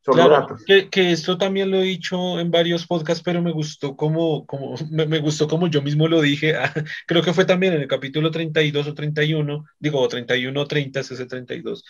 [0.00, 0.62] Solo datos.
[0.66, 4.74] Que, que, esto también lo he dicho en varios podcasts, pero me gustó como, como,
[4.90, 6.54] me, gustó como yo mismo lo dije.
[7.06, 11.24] Creo que fue también en el capítulo 32 o 31, digo 31 o 30, ese
[11.24, 11.84] 32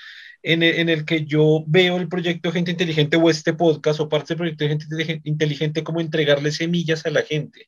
[0.45, 4.09] en el, en el, que yo veo el proyecto Gente Inteligente o este podcast o
[4.09, 7.67] parte del proyecto Gente Inteligente como entregarle semillas a la gente.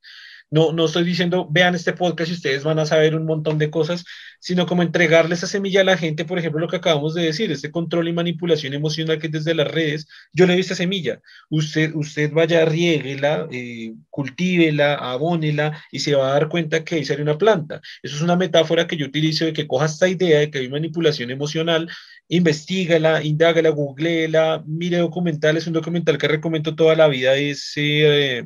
[0.50, 3.68] No, no estoy diciendo, vean este podcast y ustedes van a saber un montón de
[3.68, 4.04] cosas,
[4.38, 7.50] sino como entregarle esa semilla a la gente, por ejemplo, lo que acabamos de decir,
[7.50, 11.20] este control y manipulación emocional que desde las redes, yo le doy esta semilla,
[11.50, 17.04] usted, usted vaya, rieguela, eh, cultívela, abónela y se va a dar cuenta que ahí
[17.04, 17.80] sale una planta.
[18.02, 20.68] Eso es una metáfora que yo utilizo de que coja esta idea de que hay
[20.68, 21.90] manipulación emocional,
[22.28, 27.72] investigala, indágala, googleela, mire documentales, un documental que recomiendo toda la vida es...
[27.76, 28.44] Eh,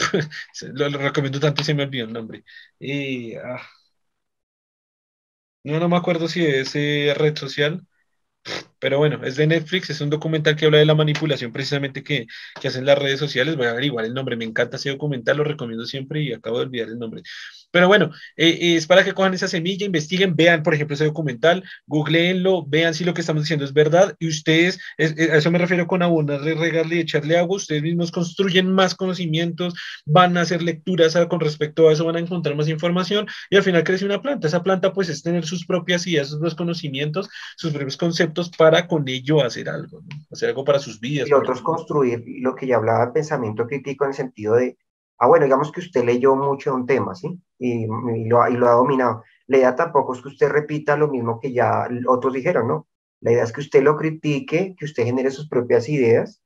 [0.74, 2.44] lo, recomiendo tanto y se me olvidó el nombre.
[3.42, 3.60] Ah,
[5.64, 7.86] no, no me acuerdo si es eh, red social,
[8.78, 12.26] pero bueno, es de Netflix, es un documental que habla de la manipulación precisamente que,
[12.60, 13.56] que hacen las redes sociales.
[13.56, 16.64] Voy a averiguar el nombre, me encanta ese documental, lo recomiendo siempre y acabo de
[16.66, 17.22] olvidar el nombre.
[17.70, 21.64] Pero bueno, eh, es para que cojan esa semilla, investiguen, vean, por ejemplo, ese documental,
[21.86, 25.86] googleenlo, vean si lo que estamos diciendo es verdad y ustedes, a eso me refiero
[25.86, 29.74] con abonarle, regarle y echarle agua, ustedes mismos construyen más conocimientos,
[30.04, 33.62] van a hacer lecturas con respecto a eso, van a encontrar más información y al
[33.62, 34.48] final crece una planta.
[34.48, 38.86] Esa planta pues es tener sus propias ideas, sus propios conocimientos, sus propios conceptos para
[38.86, 41.28] con ello hacer algo, hacer algo para sus vidas.
[41.28, 44.76] Y otros construir lo que ya hablaba el pensamiento crítico en el sentido de
[45.20, 47.40] ah, bueno, digamos que usted leyó mucho un tema, ¿sí?
[47.58, 49.22] Y, lo, y, lo, ha dominado.
[49.46, 52.88] La idea tampoco es que usted repita lo mismo que ya otros dijeron, ¿no?
[53.20, 56.42] La idea es que usted lo critique, que usted genere sus propias ideas.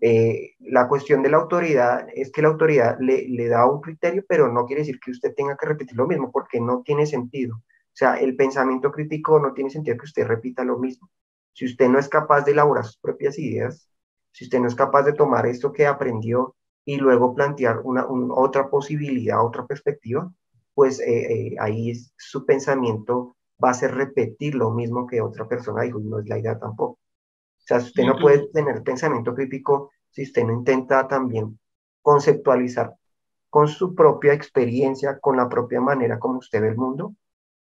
[0.00, 4.24] Eh, la cuestión de la autoridad es que la autoridad le, le da un criterio,
[4.28, 7.56] pero no quiere decir que usted tenga que repetir lo mismo, porque no tiene sentido.
[7.56, 11.10] O sea, el pensamiento crítico no tiene sentido que usted repita lo mismo.
[11.52, 13.90] Si usted no es capaz de elaborar sus propias ideas,
[14.30, 16.54] si usted no es capaz de tomar esto que aprendió
[16.88, 20.32] y luego plantear una, otra posibilidad, otra perspectiva,
[20.72, 25.82] pues eh, eh, ahí su pensamiento va a ser repetir lo mismo que otra persona
[25.82, 26.92] dijo y no es la idea tampoco.
[26.92, 26.98] O
[27.58, 31.58] sea, usted no puede tener pensamiento crítico si usted no intenta también
[32.00, 32.94] conceptualizar
[33.50, 37.14] con su propia experiencia, con la propia manera como usted ve el mundo,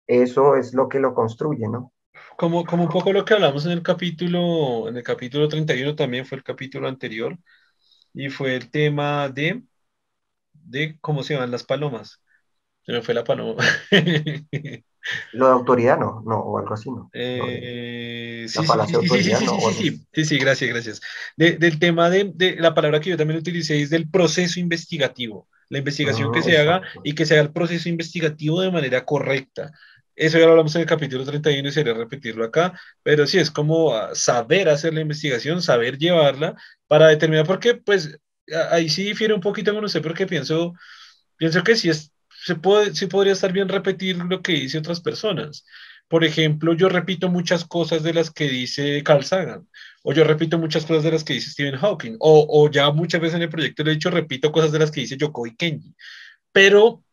[0.06, 1.91] eso es lo que lo construye, ¿no?
[2.38, 6.27] Como, como un poco lo que hablamos en el capítulo, en el capítulo 31 también
[6.27, 7.35] fue el capítulo anterior,
[8.16, 9.64] y fue el tema de,
[10.54, 12.22] de cómo se llaman las palomas.
[12.86, 13.64] Se me fue la paloma.
[15.34, 17.10] Lo de autoridad, no, no, o algo así, ¿no?
[17.14, 18.60] Eh, sí,
[19.74, 21.02] sí, sí, sí, gracias, gracias.
[21.38, 25.78] del tema de, de, la palabra que yo también utilicé es del proceso investigativo, la
[25.78, 29.72] investigación que ah, se haga y que se haga el proceso investigativo de manera correcta.
[30.16, 33.52] Eso ya lo hablamos en el capítulo 31 y sería repetirlo acá, pero sí es
[33.52, 36.56] como ah, saber hacer la investigación, saber llevarla
[36.88, 38.18] para determinar, porque pues
[38.72, 40.74] ahí sí difiere un poquito con usted, porque pienso,
[41.38, 45.02] pienso que sí, es, se puede, sí podría estar bien repetir lo que dice otras
[45.02, 45.66] personas.
[46.08, 49.68] Por ejemplo, yo repito muchas cosas de las que dice Carl Sagan,
[50.04, 53.38] o yo repito muchas cosas de las que dice Stephen Hawking, o, ya muchas veces
[53.38, 55.96] en el proyecto le he dicho, repito cosas de las que dice Yoko y Kenji.
[56.52, 57.04] Pero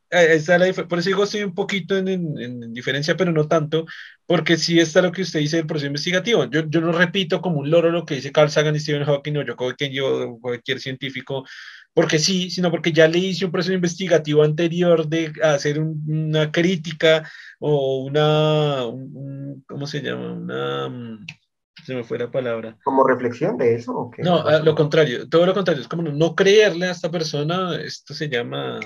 [0.88, 3.86] por eso digo, estoy un poquito en, diferencia, pero no tanto,
[4.26, 6.44] porque sí está lo que usted dice del proceso investigativo.
[6.44, 9.38] Yo, yo no repito como un loro lo que dice Carl Sagan y Stephen Hawking
[9.38, 9.56] o yo,
[9.90, 11.44] yo cualquier científico,
[11.94, 17.28] porque sí, sino porque ya le hice un proceso investigativo anterior de hacer una crítica
[17.58, 18.84] o una,
[19.66, 20.32] ¿cómo se llama?
[20.32, 21.26] Una, mm,
[21.84, 22.76] se me fue la palabra.
[22.84, 23.92] ¿Como reflexión de eso?
[23.92, 27.76] ¿o No, a, lo contrario, todo lo contrario, es como no creerle a esta persona,
[27.76, 28.78] esto se llama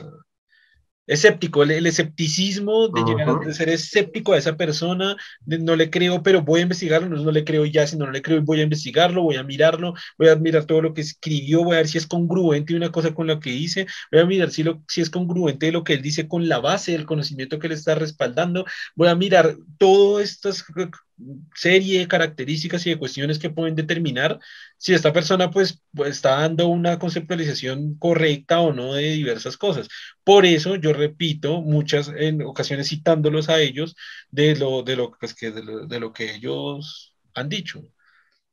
[1.07, 6.43] escéptico, el, escepticismo de llegar a ser escéptico a esa persona, no le creo, pero
[6.43, 9.23] voy a investigarlo, no, no le creo ya, sino no le creo, voy a investigarlo,
[9.23, 12.07] voy a mirarlo, voy a mirar todo lo que escribió, voy a ver si es
[12.07, 15.73] congruente una cosa con lo que dice, voy a mirar si, lo, si es congruente
[15.73, 18.65] lo que él dice con la base del conocimiento que le está respaldando,
[18.95, 20.65] voy a mirar todas estas
[21.55, 24.39] serie de características y de cuestiones que pueden determinar
[24.77, 29.89] si esta persona pues, pues, está dando una conceptualización correcta o no de diversas cosas.
[30.25, 33.97] Por eso yo repito muchas en ocasiones citándolos a ellos
[34.31, 37.83] de lo, de lo, pues, que, de lo, que ellos han dicho.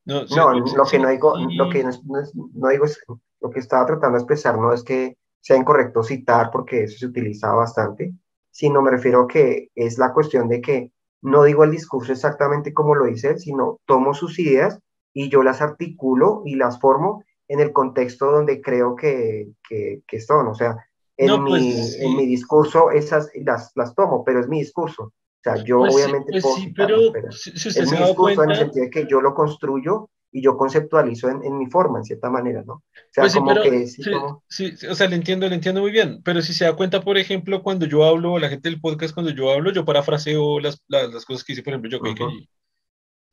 [0.06, 3.00] No, lo que no digo, lo que no, digo es,
[3.40, 7.06] lo que estaba tratando de expresar no es que sea incorrecto citar porque eso se
[7.08, 8.14] utiliza bastante,
[8.50, 10.93] sino me refiero a que es la cuestión de que
[11.24, 14.80] no digo el discurso exactamente como lo dice él, sino tomo sus ideas
[15.14, 20.20] y yo las articulo y las formo en el contexto donde creo que, que, que
[20.20, 20.48] son.
[20.48, 20.78] O sea,
[21.18, 25.04] en, mi, pues, en mi discurso esas las, las tomo, pero es mi discurso.
[25.04, 28.58] O sea, yo pues obviamente pues puedo pero, si, usted es mi discurso en el
[28.58, 32.30] sentido de que yo lo construyo y yo conceptualizo en, en, mi forma, en cierta
[32.30, 32.74] manera, ¿no?
[32.74, 33.88] O sea, pues sí, como que...
[33.88, 34.02] Sí,
[34.50, 37.18] sí, o sea, le entiendo, le entiendo muy bien, pero si se da cuenta, por
[37.18, 41.14] ejemplo, cuando yo hablo, la gente del podcast, cuando yo hablo, yo parafraseo las, las,
[41.14, 42.16] las cosas que hice, por ejemplo, yo uh -huh.
[42.16, 42.48] que,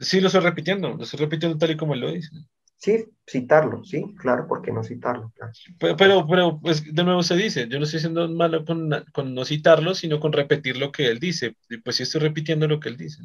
[0.00, 2.30] Sí, lo estoy repitiendo, lo estoy repitiendo tal y como él lo dice.
[2.76, 5.30] Sí, citarlo, sí, claro, ¿por qué no citarlo?
[5.36, 5.52] Claro.
[5.78, 9.34] Pero, pero, pero, pues, de nuevo se dice, yo no estoy siendo malo con, con
[9.34, 12.80] no citarlo, sino con repetir lo que él dice, y pues sí estoy repitiendo lo
[12.80, 13.22] que él dice.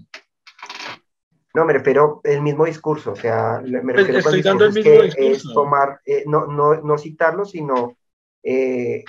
[1.55, 4.91] No, me refiero al mismo discurso, o sea, me Pues, refiero estoy dando el discurso
[4.91, 7.97] mismo es que tomar, eh, no, no, no citarlo, sino
[8.43, 9.03] eh,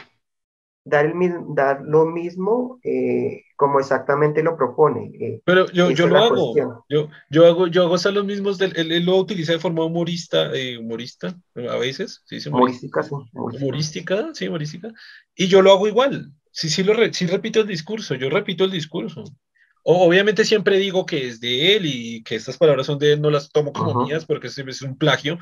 [0.84, 1.14] dar, el,
[1.54, 5.42] dar lo mismo eh, como exactamente lo propone.
[5.44, 6.56] Pero yo, yo lo hago,
[6.88, 9.84] yo, yo hago, yo hago hasta los mismos, del, él, él lo utiliza de forma
[9.84, 13.60] humorista, humorista, a veces, sí, Humorística, sí, humorística.
[13.60, 14.92] humorística, sí, humorística,
[15.36, 18.64] y yo lo hago igual, sí, sí, lo re- sí repito el discurso, yo repito
[18.64, 19.24] el discurso.
[19.88, 23.30] Obviamente siempre digo que es de él y que estas palabras son de él, no
[23.30, 25.38] las tomo como mías porque es, un plagio,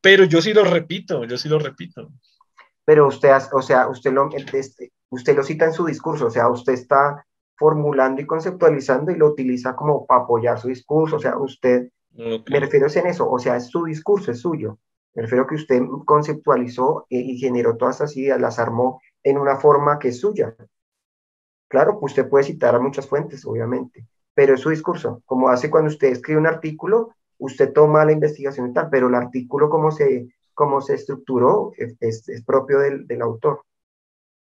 [0.00, 2.10] pero yo sí lo repito, yo sí lo repito.
[2.84, 6.48] Pero usted, o sea, usted lo, este, usted lo cita en su discurso, o sea,
[6.48, 7.24] usted está
[7.56, 11.88] formulando y conceptualizando y lo utiliza como para apoyar su discurso, o sea, usted,
[12.18, 12.50] Ok.
[12.50, 14.80] me refiero en eso, o sea, es su discurso, es suyo.
[15.14, 19.58] Me refiero que usted conceptualizó y, y generó todas esas ideas, las armó en una
[19.58, 20.56] forma que es suya.
[21.76, 25.20] Claro, usted puede citar a muchas fuentes, obviamente, pero es su discurso.
[25.26, 29.14] Como hace cuando usted escribe un artículo, usted toma la investigación y tal, pero el
[29.14, 33.60] artículo como se, como se estructuró es, propio del, del autor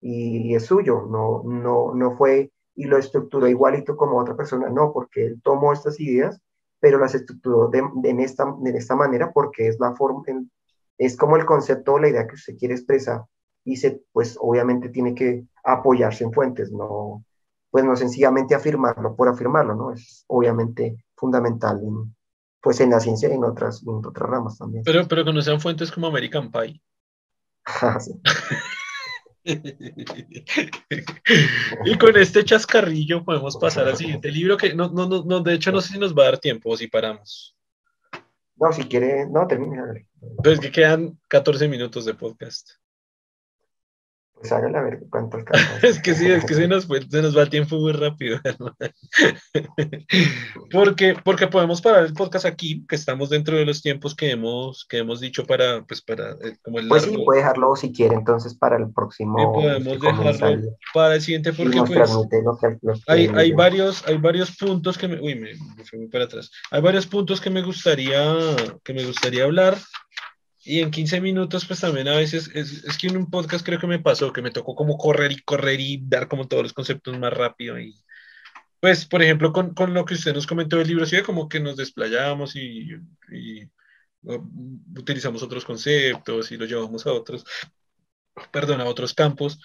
[0.01, 4.93] y es suyo, no, no, no fue y lo estructuró igualito como otra persona, no,
[4.93, 6.41] porque él tomó estas ideas,
[6.79, 10.23] pero las estructuró de, en esta, de esta manera porque es la forma,
[10.97, 13.25] es como el concepto o la idea que usted quiere expresar
[13.67, 17.25] y se, pues obviamente tiene que apoyarse en fuentes, no,
[17.71, 19.93] pues no sencillamente afirmarlo por afirmarlo, ¿no?
[19.93, 22.15] Es obviamente fundamental en,
[22.63, 24.85] pues en la ciencia y en otras, en otras ramas también.
[24.85, 26.81] Pero, pero que no sean fuentes como American Pie.
[28.01, 28.21] Sí.
[31.85, 35.55] Y con este chascarrillo podemos pasar al siguiente libro que no, no, no, no, de
[35.55, 37.57] hecho no sé si nos va a dar tiempo o si paramos.
[38.57, 40.09] No, si quiere, no, termine, hágale.
[40.43, 42.71] Pues que quedan 14 minutos de podcast.
[44.39, 45.67] Pues hágale a ver cuánto alcanza.
[45.83, 48.39] Es que sí, es que se nos, se nos va el tiempo muy rápido.
[50.71, 54.85] Porque, porque podemos parar el podcast aquí, que estamos dentro de los tiempos que hemos,
[54.89, 57.25] que hemos dicho para, pues para, eh, como el Pues sí, largo.
[57.25, 61.15] puede dejarlo si quiere, entonces para el Y próximo podemos que comienza dejarlo el- para
[61.15, 64.55] el siguiente y porque nos pues lo que, lo que hay, hay varios, hay varios
[64.57, 66.51] puntos que me, uy, me, me fui muy para atrás.
[66.71, 68.37] Hay varios puntos que me gustaría,
[68.85, 69.77] que me gustaría hablar.
[70.67, 73.79] Y en 15 minutos, pues también a veces, es, es que en un podcast creo
[73.79, 76.73] que me pasó, que me tocó como correr y correr y dar como todos los
[76.73, 77.79] conceptos más rápido.
[77.79, 77.95] Y
[78.81, 81.61] pues, por ejemplo, con, con lo que usted nos comentó del libro, sí, como que
[81.61, 82.91] nos desplayamos y,
[83.31, 83.71] y
[84.99, 87.45] utilizamos otros conceptos y lo llevamos a otros,
[88.51, 89.61] perdón, a otros campos.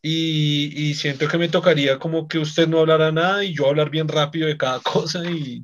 [0.00, 3.90] Y, y siento que me tocaría como que usted no hablara nada y yo hablar
[3.90, 5.62] bien rápido de cada cosa y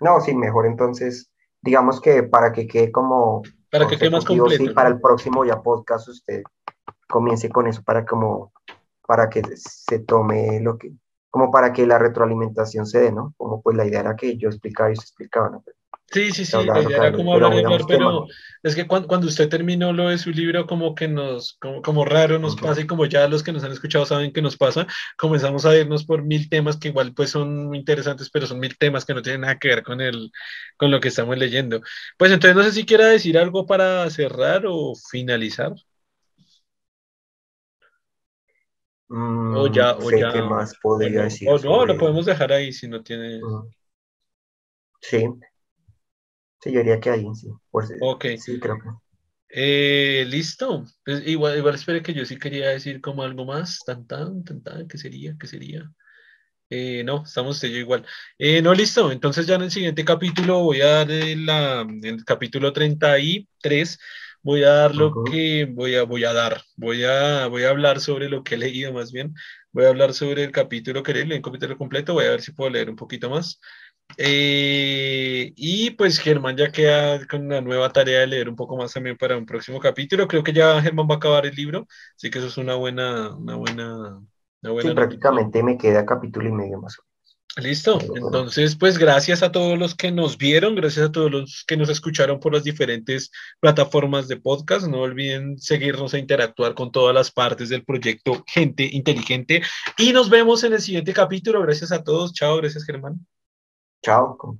[0.00, 1.30] No, sí, mejor entonces,
[1.62, 4.64] digamos que para que quede como para que quede más completo.
[4.64, 6.42] sí, para el próximo ya podcast usted
[7.08, 8.52] comience con eso para como
[9.06, 10.92] para que se tome lo que,
[11.30, 13.32] como para que la retroalimentación se dé, ¿no?
[13.38, 15.64] Como pues la idea era que yo explicara y se explicaba, ¿no?
[16.10, 18.26] Sí, sí, sí, la idea era como hablar, hablar pero
[18.62, 22.04] es que cuando, cuando, usted terminó lo de su libro, como que nos, como, como
[22.06, 24.86] raro nos pasa y como ya los que nos han escuchado saben que nos pasa,
[25.18, 29.04] comenzamos a irnos por mil temas que igual pues son interesantes, pero son mil temas
[29.04, 30.32] que no tienen nada que ver con, el,
[30.78, 31.82] con lo que estamos leyendo.
[32.16, 35.74] Pues entonces no sé si quiera decir algo para cerrar o finalizar.
[39.10, 40.32] o ya, o ya.
[40.32, 41.50] ¿Qué más podría decir?
[41.50, 43.40] O no, lo podemos dejar ahí si no tiene.
[45.00, 45.26] Sí,
[46.68, 47.48] Sí, yo diría que ahí, sí.
[47.98, 48.26] ok.
[48.36, 48.90] Sí, creo que.
[49.48, 50.84] Eh, listo.
[51.02, 53.78] Pues igual, igual espere que yo sí quería decir como algo más.
[53.86, 55.34] Tan, tan, tan, tan, ¿qué sería?
[55.40, 55.90] ¿Qué sería?
[56.68, 58.04] Eh, no, estamos yo igual.
[58.36, 59.10] Eh, no, listo.
[59.10, 63.98] Entonces ya en el siguiente capítulo voy a dar la, en el capítulo 33
[64.42, 66.62] voy a dar lo que voy a, voy a dar.
[66.76, 69.34] Voy a, voy a hablar sobre lo que he leído más bien.
[69.72, 72.12] Voy a hablar sobre el capítulo que leí, el capítulo completo.
[72.12, 73.58] Voy a ver si puedo leer un poquito más.
[74.16, 78.92] Eh, y pues Germán ya queda con una nueva tarea de leer un poco más
[78.92, 80.26] también para un próximo capítulo.
[80.26, 81.86] Creo que ya Germán va a acabar el libro,
[82.16, 84.20] así que eso es una buena, una buena,
[84.62, 87.08] una buena sí, prácticamente me queda capítulo y medio más o menos.
[87.56, 91.76] Listo, entonces pues gracias a todos los que nos vieron, gracias a todos los que
[91.76, 94.86] nos escucharon por las diferentes plataformas de podcast.
[94.86, 99.62] No olviden seguirnos e interactuar con todas las partes del proyecto Gente Inteligente
[99.96, 101.62] y nos vemos en el siguiente capítulo.
[101.62, 103.26] Gracias a todos, chao, gracias Germán.
[104.02, 104.58] Chao.